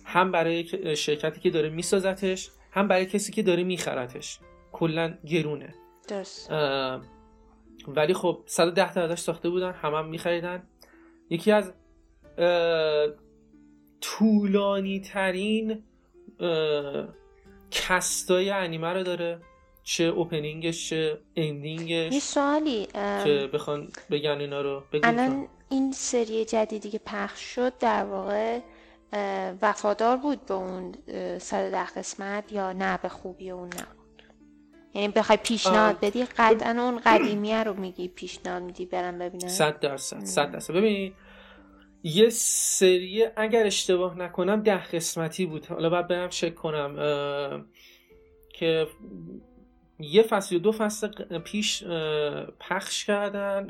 [0.05, 4.39] هم برای شرکتی که داره میسازتش هم برای کسی که داره میخرتش.
[4.71, 5.73] کلا گرونه.
[6.07, 6.51] درست.
[7.87, 10.63] ولی خب 110 تا ازش ساخته بودن همه هم میخریدن.
[11.29, 11.73] یکی از
[14.01, 15.83] طولانی ترین
[17.71, 19.39] کستای انیمه رو داره.
[19.83, 22.87] چه اوپنینگش چه اندینگش یه سوالی
[23.23, 28.59] که بخوان بگن اینا رو؟ الان این سری جدیدی که پخش شد در واقع
[29.61, 30.91] وفادار بود به اون
[31.51, 34.23] ده قسمت یا نه به خوبی اون نبود
[34.93, 40.25] یعنی بخوای پیشنهاد بدی قطعا اون قدیمیه رو میگی پیشنهاد میدی برم ببینم؟ صد درصد
[40.25, 40.73] صد درصد.
[40.73, 41.13] ببین
[42.03, 45.65] یه سری اگر اشتباه نکنم ده قسمتی بود.
[45.65, 46.95] حالا باید برم چک کنم
[48.53, 48.87] که
[50.11, 51.83] یه فصل یا دو فصل پیش
[52.59, 53.69] پخش کردن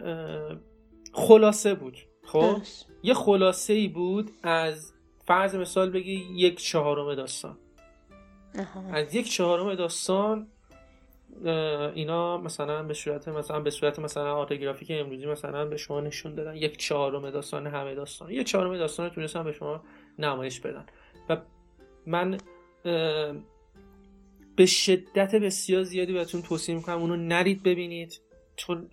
[1.13, 1.97] خلاصه بود.
[2.23, 2.57] خب؟
[3.03, 4.93] یه خلاصه ای بود از
[5.25, 7.57] فرض مثال بگی یک چهارم داستان.
[8.93, 10.47] از یک چهارم داستان
[11.95, 16.55] اینا مثلا به صورت مثلا به صورت مثلا آرتوگرافیک امروزی مثلا به شما نشون دادن
[16.55, 18.31] یک چهارم داستان همه داستان.
[18.31, 19.81] یک چهارم داستان رو تونستن به شما
[20.19, 20.85] نمایش بدن.
[21.29, 21.37] و
[22.05, 22.37] من
[24.55, 28.21] به شدت بسیار زیادی بهتون توصیه می‌کنم اونو نرید ببینید.
[28.55, 28.89] چون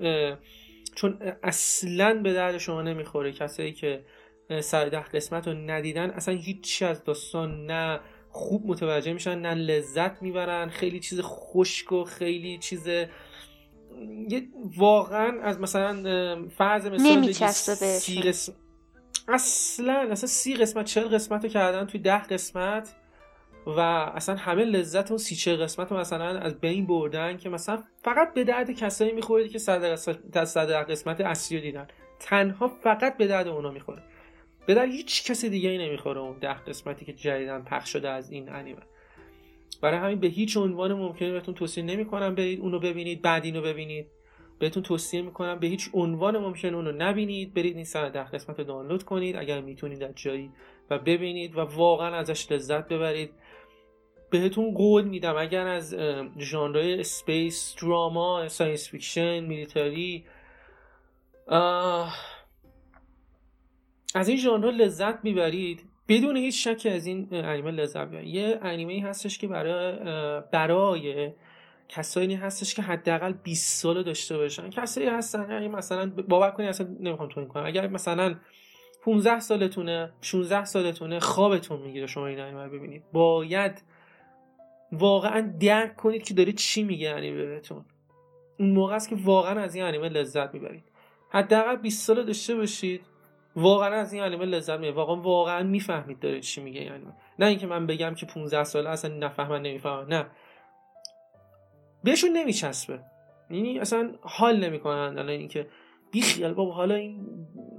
[0.95, 3.33] چون اصلا به درد شما نمی‌خوره.
[3.33, 4.05] کسایی که
[4.61, 10.23] سر ده قسمت رو ندیدن اصلا هیچی از داستان نه خوب متوجه میشن نه لذت
[10.23, 10.69] می‌برن.
[10.69, 12.89] خیلی چیز خشک و خیلی چیز
[14.77, 18.57] واقعا از مثلا فرض مثال سی قسمت
[19.29, 22.97] اصلا اصلا سی قسمت چل قسمت رو کردن توی ده قسمت.
[23.67, 28.45] و اصلا همه لذت اون سی قسمت مثلا از بین بردن که مثلا فقط به
[28.45, 29.85] درد کسایی می‌خوره که صد
[30.91, 31.89] قسمت اصلی رو دیدن.
[32.21, 34.03] تنها فقط به درد اونا می‌خوره.
[34.67, 38.31] به درد هیچ کسی دیگه ای نمی‌خوره اون ده قسمتی که جدیدا پخش شده از
[38.31, 38.83] این انیمه.
[39.83, 44.07] برای همین به هیچ عنوان ممکنه بهتون توصیه نمی‌کنم برید اونو ببینید بعد اینو ببینید.
[44.59, 47.55] بهتون توصیه می‌کنم به هیچ عنوان ممکن اونو نبینید.
[47.55, 49.37] برید این صد و ده قسمت رو دانلود کنید.
[49.37, 50.51] اگر می‌تونید از جایی
[50.91, 53.31] و ببینید و واقعا ازش لذت ببرید.
[54.31, 55.37] بهتون قول میدم.
[55.37, 55.97] اگر از
[56.39, 60.25] ژانرهای space drama science fiction military
[64.15, 65.83] از این ژانر لذت می‌برید.
[66.09, 68.35] بدون هیچ شکی از این انیمه لذت می‌برید.
[68.35, 69.99] یه انیمه هستش که برای
[70.53, 71.33] برای
[71.89, 74.71] کسایی هستش که حداقل 20 سال داشته باشن.
[74.71, 77.67] کسایی هستن یعنی مثلا باور کنید اصلا نمی‌خوام توین کنم.
[77.67, 78.35] اگر مثلا
[79.03, 83.03] 15 سالتونه 16 سالتونه خوابتون می‌گیره شما این انیمه ببینید.
[83.13, 83.83] باید
[84.93, 87.85] واقعا درک کنید که داره چی میگه انیمه بهتون.
[88.59, 90.85] اون موقع است که واقعا از این انیمه لذت می‌برید.
[91.31, 93.01] حداقل 20 سال داشته باشید
[93.57, 94.95] واقعا از این انیمه لذت می‌برید.
[94.95, 97.07] واقعا واقعا می‌فهمید داره چی میگه یعنی.
[97.39, 100.27] نه اینکه من بگم که 15 ساله اصلا نفهمن نمی‌فهمن نه.
[102.05, 103.01] بهشون نمیچسبه.
[103.51, 105.67] یعنی اصلا حال نمی‌کنن الان اینکه
[106.11, 107.27] بی خیال بابا حالا این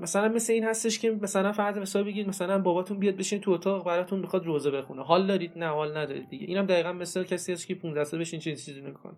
[0.02, 3.86] مثلا مثل این هستش که مثلا فرض مثال بگید مثلا باباتون بیاد بشین تو اتاق
[3.86, 5.04] براتون بخواد روزه بخونه.
[5.04, 6.46] حال دارید؟ نه حال ندارید دیگه.
[6.48, 9.14] اینم دقیقا مثل کسی هست که 15 سال بشین چیزی چیزی می‌کنه.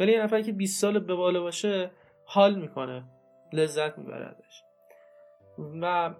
[0.00, 1.90] ولی یه نفری که 20 سال به بالا باشه
[2.24, 3.04] حال می‌کنه.
[3.52, 4.62] لذت می‌بره ازش.
[5.82, 6.14] و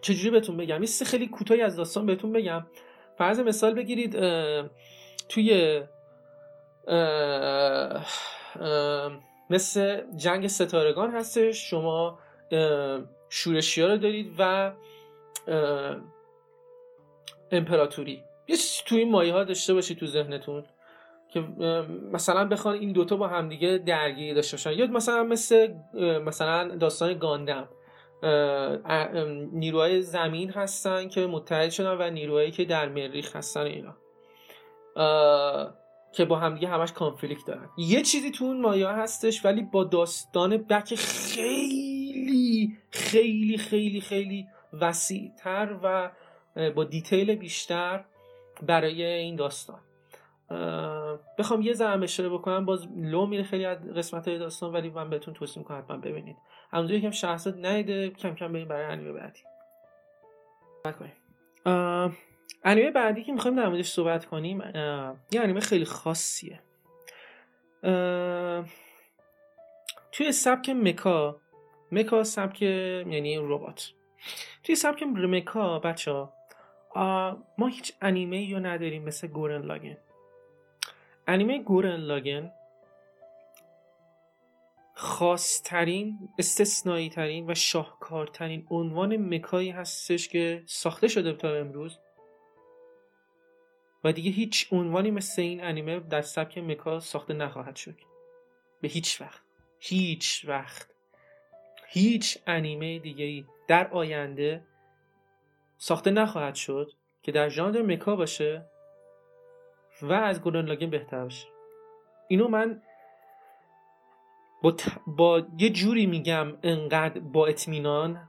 [0.00, 2.66] چجوری بهتون بگم؟ این خیلی کوتاهی از داستان بهتون بگم.
[3.18, 4.16] فرض مثال بگیرید
[5.28, 5.82] توی
[9.50, 11.70] مثل جنگ ستارگان هستش.
[11.70, 12.18] شما
[13.28, 14.72] شورشی ها رو دارید و
[17.50, 18.22] امپراتوری.
[18.48, 20.64] یه توی این مایه ها داشته باشید تو ذهنتون
[21.32, 21.40] که
[22.12, 24.72] مثلا بخوان این دوتا با همدیگه درگیری داشته باشن.
[24.72, 25.74] یا مثلا مثل
[26.24, 27.68] مثلا داستان گاندم.
[29.52, 33.96] نیروهای زمین هستن که متحد شدن و نیروهایی که در مریخ هستن اینا.
[36.12, 37.68] که با همدیگه همش کانفلیکت دارن.
[37.78, 41.91] یه چیزی تو اون مایا هستش ولی با داستان بک خیلی
[42.90, 44.46] خیلی خیلی خیلی
[44.80, 46.10] وسیعتر و
[46.70, 48.04] با دیتیل بیشتر
[48.62, 49.80] برای این داستان.
[51.38, 55.10] بخوام یه ذره اشاره بکنم باز لو میره خیلی از قسمت های داستان ولی من
[55.10, 56.36] بهتون توصیه می‌کنم حتما ببینید.
[56.72, 59.40] همونجوری یکم شخصت نیده کم کم بریم برای انیمه بعدی.
[62.64, 64.60] انیمه بعدی که می‌خوایم در موردش صحبت کنیم
[65.30, 66.60] یه انیمه خیلی خاصیه.
[70.12, 71.40] توی سبک مکا
[71.92, 73.92] مکا سبک یعنی ربات.
[74.64, 76.32] توی سبک مکا بچه ها
[77.58, 79.96] ما هیچ انیمه یا نداریم مثل گورن لاگن.
[81.26, 82.52] انیمه گورن لاگن
[84.94, 91.98] خاصترین استثنایی ترین و شاهکارترین عنوان مکایی هستش که ساخته شده تا امروز.
[94.04, 97.94] و دیگه هیچ عنوانی مثل این انیمه در سبک مکا ساخته نخواهد شد.
[98.80, 99.42] به هیچ وقت.
[99.80, 100.91] هیچ وقت.
[101.92, 104.64] هیچ انیمه دیگه در آینده
[105.78, 108.66] ساخته نخواهد شد که در ژانر مکا باشه
[110.02, 111.46] و از گورن لاگن بهتر باشه
[112.28, 112.82] اینو من
[114.62, 114.74] با,
[115.06, 118.28] با یه جوری میگم انقدر با اطمینان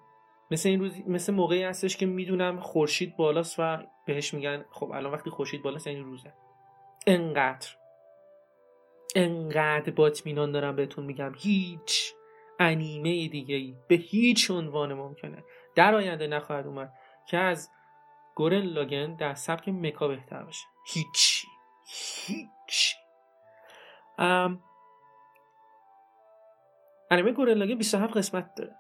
[0.52, 5.14] مثل این روز مثل موقعی هستش که می‌دونم خورشید بالاست و بهش میگن خب الان
[5.14, 6.34] وقتی خورشید بالاست این یعنی روزه.
[7.08, 7.68] انقدر.
[9.16, 11.34] انقدر با اطمینان دارم بهتون میگم.
[11.38, 12.14] هیچ.
[12.60, 13.76] انیمه دیگه ای.
[13.88, 15.44] به هیچ عنوان ممکنه.
[15.76, 16.94] در آینده نخواهد اومد
[17.28, 17.70] که از
[18.36, 21.46] گورن لاگن در سبک مکا بهتر باشه هیچ.
[22.26, 22.96] هیچ.
[24.18, 24.64] ام...
[27.12, 28.76] انیمه گورن لاگن 27 قسمت داره.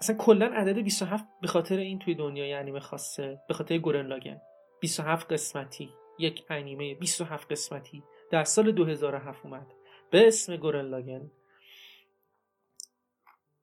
[0.00, 4.40] اصلا کلا عدد 27 به خاطر این توی دنیای انیمه خاصه به خاطر گورن لاگن.
[4.80, 9.66] 27 قسمتی یک انیمه 27 قسمتی در سال 2007 اومد.
[10.10, 11.30] به اسم گورن لاگن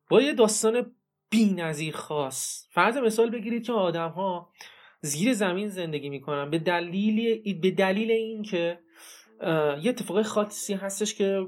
[0.10, 0.92] با یه داستان
[1.56, 2.68] نظیر خاص.
[2.72, 4.50] فرض مثال بگیرید که آدم ها
[5.02, 6.50] زیر زمین زندگی می‌کنن.
[6.50, 8.80] به دلیل به دلیل اینکه
[9.82, 11.48] یه اتفاق خاصی هستش که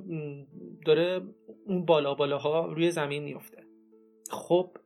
[0.86, 1.22] داره
[1.66, 3.64] اون بالا بالاها روی زمین میفته
[4.32, 4.78] خب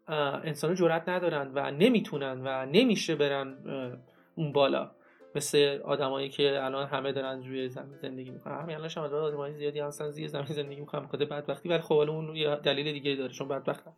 [0.44, 3.58] انسان جرات ندارن و نمی‌تونن و نمیشه برن
[4.36, 4.92] اون بالا.
[5.36, 8.62] مثل آدمایی که الان همه دارن روی زمین زندگی می‌کنن.
[8.62, 11.70] همین الان شما آدمای زیادی هستن زیر زمین زندگی می‌کنن بخاطر بدبختی.
[11.70, 13.94] ولی خب اون یه دلیل دیگه داره چون بدبختن.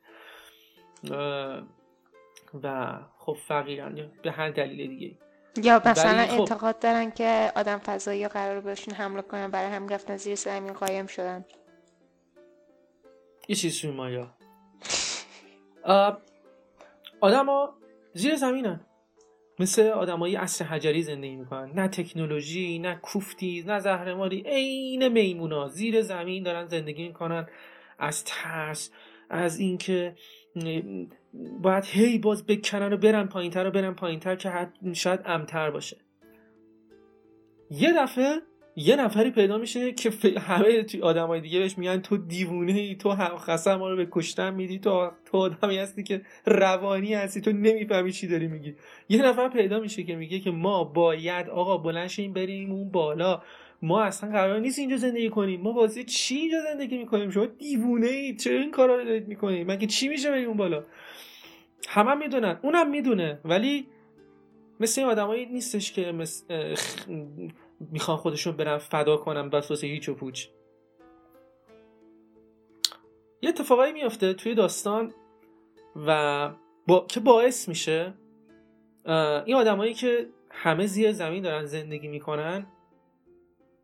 [2.63, 5.17] و خب فقیرن به هر دلیل دیگه
[5.63, 6.39] یا مثلا خب...
[6.39, 11.07] اعتقاد دارن که آدم فضایی قرار بهشون حمله کنن برای هم رفتن زیر زمین قایم
[11.07, 11.45] شدن.
[13.47, 14.33] یه چیز مایا.
[17.23, 17.73] ها
[18.13, 18.79] زیر زمینن.
[19.59, 21.71] مثل آدمایی اصر حجری زندگی می‌کنن.
[21.75, 25.67] نه تکنولوژی نه کوفتی نه زهرماری عین میمونا.
[25.67, 27.47] زیر زمین دارن زندگی می‌کنن.
[27.99, 28.91] از ترس
[29.29, 30.15] از اینکه
[31.61, 35.97] باید هی باز بکنن و برن پایینتر و برن پایینتر که شاید امتر باشه.
[37.69, 38.41] یه دفعه
[38.75, 43.37] یه نفری پیدا میشه که همه آدمای دیگه بهش میگن تو دیوونه ای تو هم
[43.37, 48.11] خسر ما رو به کشتن میدی تو تو آدمی هستی که روانی هستی تو نمی‌فهمی
[48.11, 48.75] چی داری میگی.
[49.09, 53.41] یه نفر پیدا میشه که میگه که ما باید آقا بلند شیم بریم اون بالا.
[53.81, 55.61] ما اصلا قرار نیست اینجا زندگی کنیم.
[55.61, 59.71] ما بازی چی اینجا زندگی می‌کنیم؟ شما دیوونه ای چرا این کارا رو دارید می‌کنید؟
[59.71, 60.83] مگه چی میشه بریم اون بالا؟
[61.87, 63.39] همه می‌دونن اونم می‌دونه.
[63.45, 63.87] ولی
[64.79, 66.75] مثل این آدمایی نیستش که مثل
[67.91, 70.47] می‌خوان خودشون برن فدا کنن بس هیچ و پوچ.
[73.41, 75.13] یه اتفاقایی میافته توی داستان
[75.95, 76.49] و
[76.87, 77.05] با...
[77.07, 78.13] که باعث میشه
[79.45, 82.67] این آدمایی که همه زیر زمین دارن زندگی می‌کنن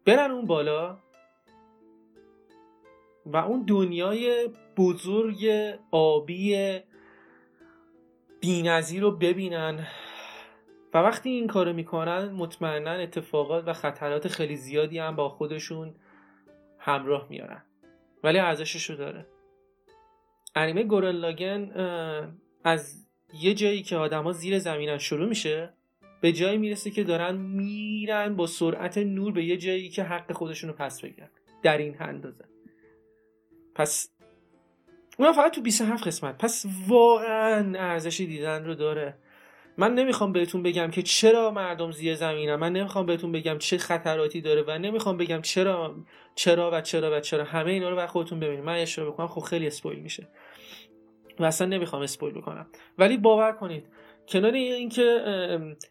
[0.06, 0.98] برن اون بالا
[3.26, 5.48] و اون دنیای بزرگ
[5.92, 6.80] آبی
[8.40, 9.88] بینظیر رو ببینن.
[10.94, 15.96] و وقتی این کارو می‌کنن مطمئنا اتفاقات و خطرات خیلی زیادی هم با خودشون
[16.80, 17.64] همراه میارن.
[18.24, 19.26] ولی ارزشش رو داره.
[20.56, 21.72] انیمه گورل لاگن
[22.64, 25.74] از یه جایی که آدما زیر زمینن شروع میشه
[26.22, 30.70] به جایی می‌رسه که دارن میرن با سرعت نور به یه جایی که حق خودشون
[30.70, 31.30] رو پس بگیرن.
[31.64, 32.46] در این اندازه.
[33.76, 34.10] پس
[35.18, 36.38] اونم فقط تو 27 قسمت.
[36.38, 39.18] پس واقعا ارزشی دیدن رو داره.
[39.80, 42.56] من نمی‌خوام بهتون بگم که چرا مردم زیر زمینن.
[42.56, 45.96] من نمی‌خوام بهتون بگم چه خطراتی داره و نمی‌خوام بگم چرا
[46.36, 47.44] چرا و چرا و چرا.
[47.44, 48.64] همه اینا رو بر خودتون ببینید.
[48.64, 50.28] من اشتباه بکنم خب خیلی اسپویل میشه.
[51.40, 52.68] و اصلا نمی‌خوام اسپویل بکنم.
[52.98, 53.86] ولی باور کنید
[54.28, 55.22] کنار اینکه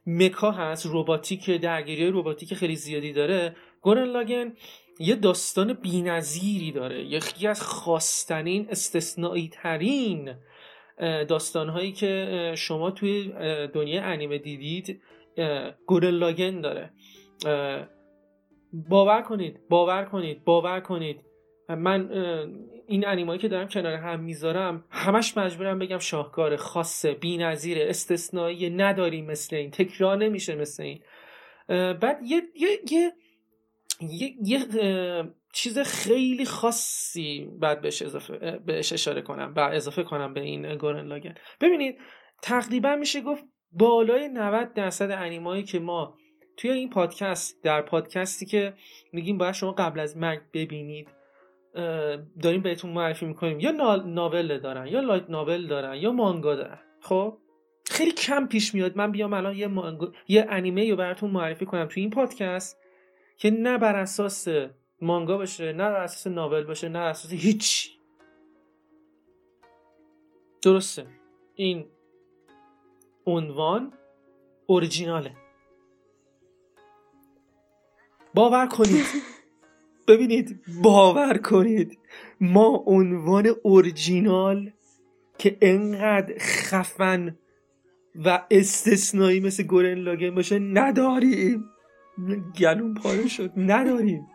[0.06, 4.52] مکا هست رباتیک درگیری رباتیک خیلی زیادی داره گورن لاگن
[4.98, 7.04] یه داستان بینظیری داره.
[7.04, 10.34] یکی از خواستنین استثنایی ترین
[11.28, 13.32] داستان هایی که شما توی
[13.74, 15.02] دنیای انیمه دیدید
[15.86, 16.90] گورن لاگن داره.
[18.72, 21.20] باور کنید باور کنید باور کنید.
[21.68, 22.10] من
[22.86, 29.26] این انیمایی که دارم کنار هم می‌ذارم همش مجبورم بگم شاهکار خاصه بی‌نظیره استثنایی نداریم
[29.26, 31.00] مثل این تکرار نمیشه مثل این.
[31.94, 33.12] بعد یه یه یه
[34.00, 34.58] یه, یه
[35.58, 41.06] چیز خیلی خاصی بعد بهش اضافه بهش اشاره کنم و اضافه کنم به این گورن
[41.06, 41.34] لاگن.
[41.60, 41.98] ببینید
[42.42, 46.16] تقریبا میشه گفت بالای 90 درصد انیمایی که ما
[46.56, 48.74] توی این پادکست در پادکستی که
[49.12, 51.08] میگیم باید شما قبل از مرگ ببینید
[52.42, 53.60] داریم بهتون معرفی می‌کنیم.
[53.60, 53.70] یا
[54.06, 56.78] ناول دارن یا لایت ناول دارن یا مانگا دارن.
[57.00, 57.38] خب؟
[57.86, 58.96] خیلی کم پیش میاد.
[58.96, 62.78] من بیام الان یه مانگا یه انیمه رو براتون معرفی کنم توی این پادکست
[63.36, 64.48] که نه بر اساس
[65.00, 67.98] مانگا باشه نه بر اساس ناول باشه نه بر اساس هیچ.
[70.62, 71.06] درسته.
[71.54, 71.86] این
[73.26, 73.92] عنوان
[74.66, 75.36] اوریجیناله
[78.34, 79.06] باور کنید.
[80.08, 81.98] ببینید باور کنید.
[82.40, 84.70] ما عنوان اورجینال
[85.38, 87.38] که انقدر خفن
[88.14, 91.64] و استثنایی مثل گورن لاگن باشه نداریم.
[92.58, 93.52] گلون پاره شد.
[93.56, 94.26] نداریم.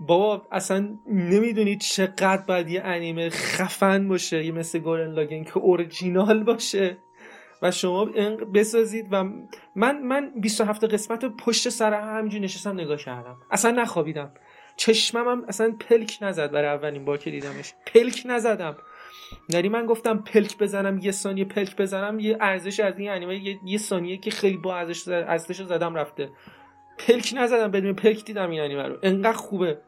[0.00, 6.44] بابا اصلا نمی‌دونید چقدر باید یه انیمه خفن باشه یه مثل گورن لاگن که اورجینال
[6.44, 6.96] باشه.
[7.62, 8.04] و شما
[8.54, 9.24] بسازید و
[9.76, 13.36] من من 27 قسمت رو پشت سر همینجوری نشستم نگاه کردم.
[13.50, 14.32] اصلا نخوابیدم.
[14.76, 17.74] چشمم هم اصلا پلک نزد برای اولین بار که دیدمش.
[17.86, 18.76] پلک نزدم.
[19.48, 23.58] یعنی من گفتم پلک بزنم یه ثانیه پلک بزنم یه ارزش از این انیمه یه,
[23.64, 26.30] یه ثانیه که خیلی با ارزش ارزش زدم رفته.
[26.98, 28.98] پلک نزدم بدون پلک دیدم این انیمه رو.
[29.02, 29.78] انقدر خوبه.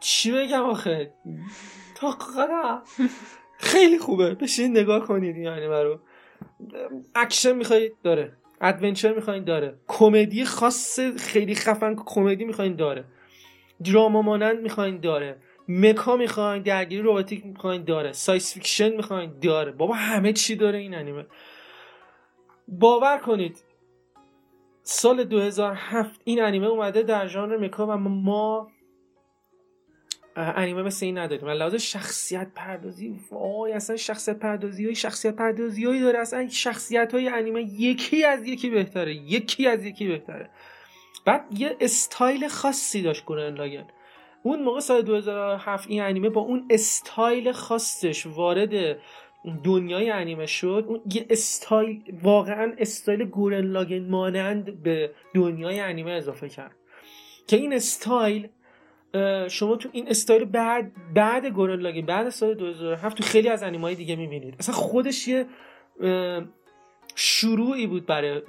[0.00, 1.14] چی بگم آخه؟
[1.94, 2.18] تا
[3.58, 4.34] خیلی خوبه.
[4.34, 5.98] بشین نگاه کنید یعنی برو
[7.14, 8.32] اکشن می‌خواید داره.
[8.60, 9.78] adventure می‌خواین؟ داره.
[9.88, 13.04] کمدی خاص خیلی خفن کمدی می‌خواین؟ داره.
[13.84, 15.36] drama مانند می‌خواین؟ داره.
[15.68, 18.12] mecha می‌خواین؟ درگیری روباتیک می‌خواین؟ داره.
[18.12, 19.72] science fiction می‌خواین؟ داره.
[19.72, 21.26] بابا همه چی داره این انیمه.
[22.68, 23.62] باور کنید.
[24.88, 28.70] سال 2007 این انیمه اومده در ژانر mecha و ما
[30.36, 31.48] انیمه مثل این نداریم.
[31.48, 36.18] لحاظ شخصیت پردازی وای اصلا شخصیت پردازی های شخصیت پردازی هایی داره.
[36.18, 39.14] اصلا شخصیت های انیمه یکی از یکی بهتره.
[39.14, 40.50] یکی از یکی بهتره.
[41.24, 43.86] بعد یه استایل خاصی داشت گورن لاگن.
[44.42, 48.98] اون موقع سال 2007 این انیمه با اون استایل خاصش وارد
[49.64, 56.48] دنیای انیمه شد اون یه استایل واقعا استایل گورن لاگن مانند به دنیای انیمه اضافه
[56.48, 56.76] کرد.
[57.46, 58.48] که این استایل
[59.48, 63.94] شما تو این استایل بعد بعد گورن لاگین بعد سال 2007 تو خیلی از انیمای
[63.94, 64.56] دیگه می‌بینید.
[64.58, 65.46] اصلا خودش یه
[67.14, 68.42] شروعی بود برای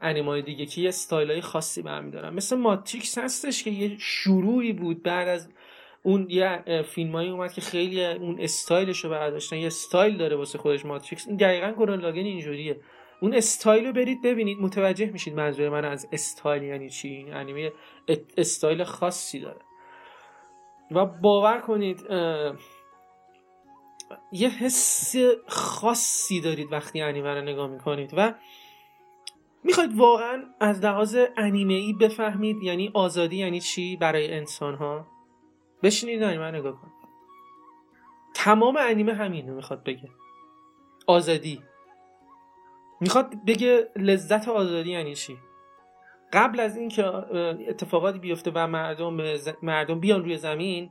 [0.00, 2.34] انیمای دیگه که یه استایل های خاصی برمیدارن.
[2.34, 5.48] مثل ماتریکس هستش که یه شروعی بود بعد از
[6.06, 9.56] اون یه فیلم اومد که خیلی اون استایلش رو برداشتن.
[9.56, 11.28] یه استایل داره واسه خودش ماتریکس.
[11.28, 12.80] این دقیقا گورن لاگن اینجوریه.
[13.20, 14.58] اون استایل رو برید ببینید.
[14.58, 17.08] متوجه میشید منظور من از استایل یعنی چی.
[17.08, 17.72] این انیمه
[18.36, 19.60] استایل خاصی داره.
[20.90, 22.00] و باور کنید
[24.32, 25.14] یه حس
[25.46, 28.34] خاصی دارید وقتی انیمه رو نگاه می‌کنید و
[29.64, 35.15] می‌خواید واقعا از لحاظ انیمه ای بفهمید یعنی آزادی یعنی چی برای انسان ها
[35.86, 36.92] بشینید انیمه نگاه کنید
[38.34, 40.10] تمام انیمه همینو می‌خواد بگه.
[41.06, 41.62] آزادی.
[43.00, 45.38] می‌خواد بگه لذت آزادی یعنی چی؟
[46.32, 47.04] قبل از اینکه
[47.68, 50.90] اتفاقاتی بیفته و مردم مردم بیان روی زمین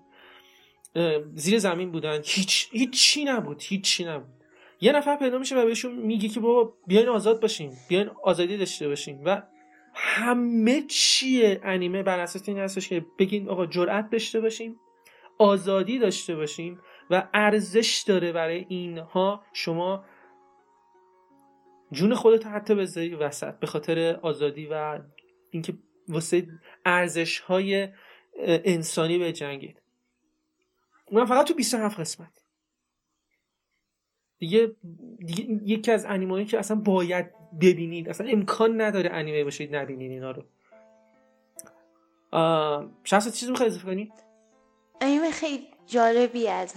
[1.33, 2.21] زیر زمین بودن.
[2.25, 4.29] هیچ هیچی نبود هیچی نبود.
[4.81, 8.87] یه نفر پیدا میشه و بهشون میگه که بابا بیاین آزاد باشین بیاین آزادی داشته
[8.87, 9.23] باشین.
[9.23, 9.41] و
[9.93, 14.79] همه چیه انیمه بر اساس این هستش که بگین آقا جرأت داشته باشین.
[15.37, 16.79] آزادی داشته باشین
[17.09, 19.43] و ارزش داره برای اینها.
[19.53, 20.05] شما
[21.91, 24.99] جون خودت حتی بذاری وسط به خاطر آزادی و
[25.51, 25.73] اینکه
[26.07, 26.47] واسه
[26.85, 27.89] ارزش های
[28.47, 29.81] انسانی به جنگید.
[31.11, 32.45] من فقط تو 27 قسمت.
[34.39, 34.75] دیگه,
[35.17, 37.31] دیگه یکی از انیمایی که اصلا باید
[37.61, 40.43] ببینید اصلا امکان نداره انیمه باشید نبینید اینا رو.
[43.03, 44.11] شخص چیز می‌خوای اضافه کنی؟
[45.01, 46.73] انیمه خیلی جالبی از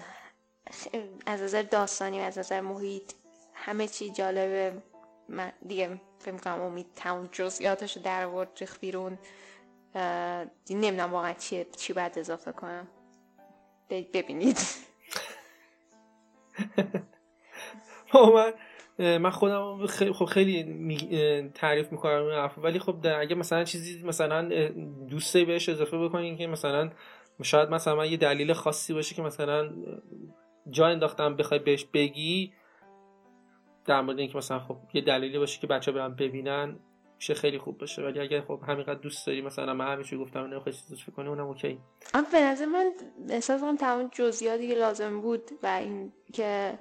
[1.26, 3.12] از نظر داستانی و از نظر محیط.
[3.54, 4.82] همه چی جالبه.
[5.28, 9.18] من دیگه فکر می‌کنم امید تمام جزئیاتش رو در آورد ریخ بیرون.
[10.70, 12.88] نمی‌دونم واقعا چی چی باید اضافه کنم.
[13.90, 14.58] ببینید.
[18.34, 18.52] من
[19.18, 24.48] من خودم خیلی خب خیلی تعریف می‌کنم ولی خب اگه مثلا چیزی مثلا
[25.08, 26.90] دوستی بهش اضافه بکنین که مثلا
[27.42, 29.70] شاید مثلا یه دلیل خاصی باشه که مثلا
[30.70, 32.52] جا انداختم بخوای بهش بگی
[33.84, 36.78] در مورد اینکه مثلا خب یه دلیلی باشه که بچه برن ببینن
[37.16, 38.02] میشه خیلی خوب باشه.
[38.02, 41.46] ولی اگر خب همینقدر دوست داری مثلا من همیشه گفتم نمی‌خوای چیزی فکر کنی اونم
[41.46, 41.80] اوکی.
[42.14, 42.92] اما به نظر من
[43.28, 46.78] احساس کنم تمام جزئیاتی که لازم بود و این که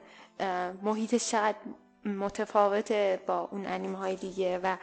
[0.83, 1.57] محیطش چقدر
[2.05, 4.77] متفاوته با اون انیمه های دیگه و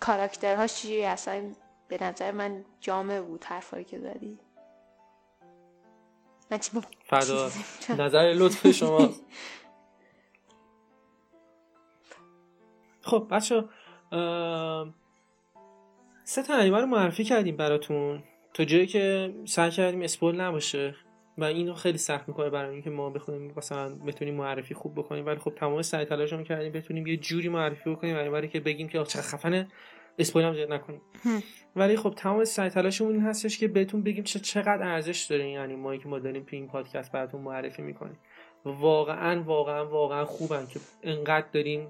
[0.00, 1.52] کاراکترهاش چیزی اصلا
[1.88, 4.38] به نظر من جامع بود حرفایی که زدی.
[7.04, 7.50] فدا.
[7.98, 9.10] نظر لطف شما.
[13.02, 13.64] خب بچه
[16.24, 18.22] سه تا انیمه رو معرفی کردیم براتون.
[18.54, 20.94] تا جایی که سعی کردیم اسپول نباشه
[21.38, 25.26] و اینو خیلی سخت می‌کنه برای اینکه ما بخونیم مثلا بتونیم معرفی خوب بکنیم.
[25.26, 29.04] ولی خب تمام سعی تلاشمون کردیم بتونیم یه جوری معرفی بکنیم برای که بگیم که
[29.04, 29.68] چقدر خفنه.
[30.18, 31.00] اسپویل هم نکنیم.
[31.76, 35.52] ولی خب تمام سعی تلاشمون این هستش که بهتون بگیم چه چقدر ارزش داره این
[35.52, 38.18] یعنی ما که ما داریم تو این پادکست براتون معرفی می‌کنیم.
[38.64, 41.88] واقعا واقعا واقعا خوبن که انقدر داریم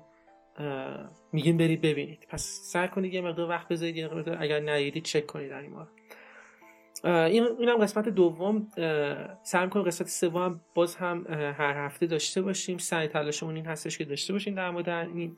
[1.33, 2.27] میگیم برید ببینید.
[2.29, 5.89] پس سعی کنید یه مقدار وقت بذارید یه مقدار اگر ندیدید چک کنید این ما
[7.05, 8.69] این اینم قسمت دوم.
[9.43, 11.27] سعی کنیم قسمت سوم باز هم
[11.59, 12.79] هر هفته داشته باشیم.
[12.79, 15.37] سعی تلاشمون این هستش که داشته باشیم در مورد این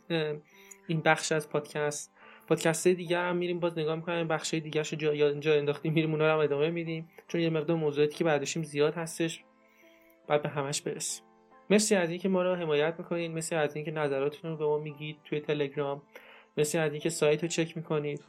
[0.87, 2.14] این بخش از پادکست.
[2.49, 6.27] پادکست دیگر هم میریم باز نگاه می‌کنیم بخش دیگه رو جا, جا انداختیم میریم اونا
[6.27, 7.11] رو هم ادامه میدیم.
[7.29, 9.45] چون یه مقدار موضوعاتی که بعدشیم زیاد هستش
[10.29, 11.25] بعد به همش برسیم.
[11.71, 15.17] مرسی از اینکه ما رو حمایت می‌کنید مرسی از اینکه نظراتتون رو به ما میگید
[15.25, 16.03] توی تلگرام.
[16.57, 18.25] مرسی از اینکه سایت رو چک می‌کنید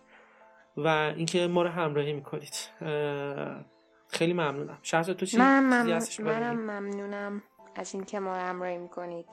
[0.77, 2.55] و اینکه ما رو همراهی می‌کنید.
[4.07, 4.77] خیلی ممنونم.
[4.81, 7.43] شهر تو چی من منم ممنونم
[7.75, 9.27] از اینکه ما رو همراهی می‌کنید.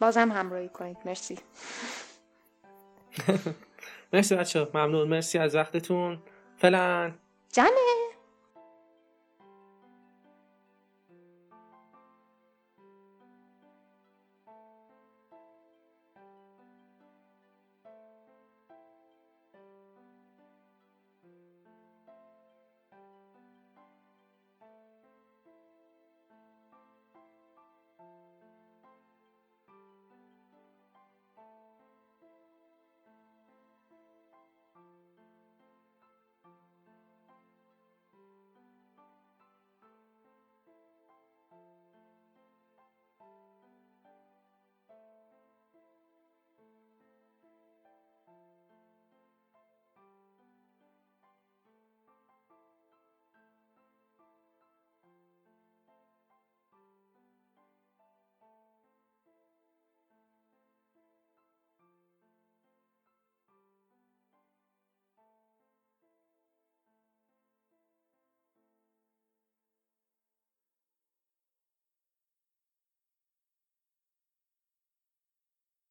[0.00, 0.96] بازم همراهی کنید.
[1.06, 1.38] مرسی.
[4.12, 5.08] مرسی بچه ممنون.
[5.08, 6.18] مرسی از وقتتون.
[6.56, 7.12] فعلا.
[7.52, 7.70] جانه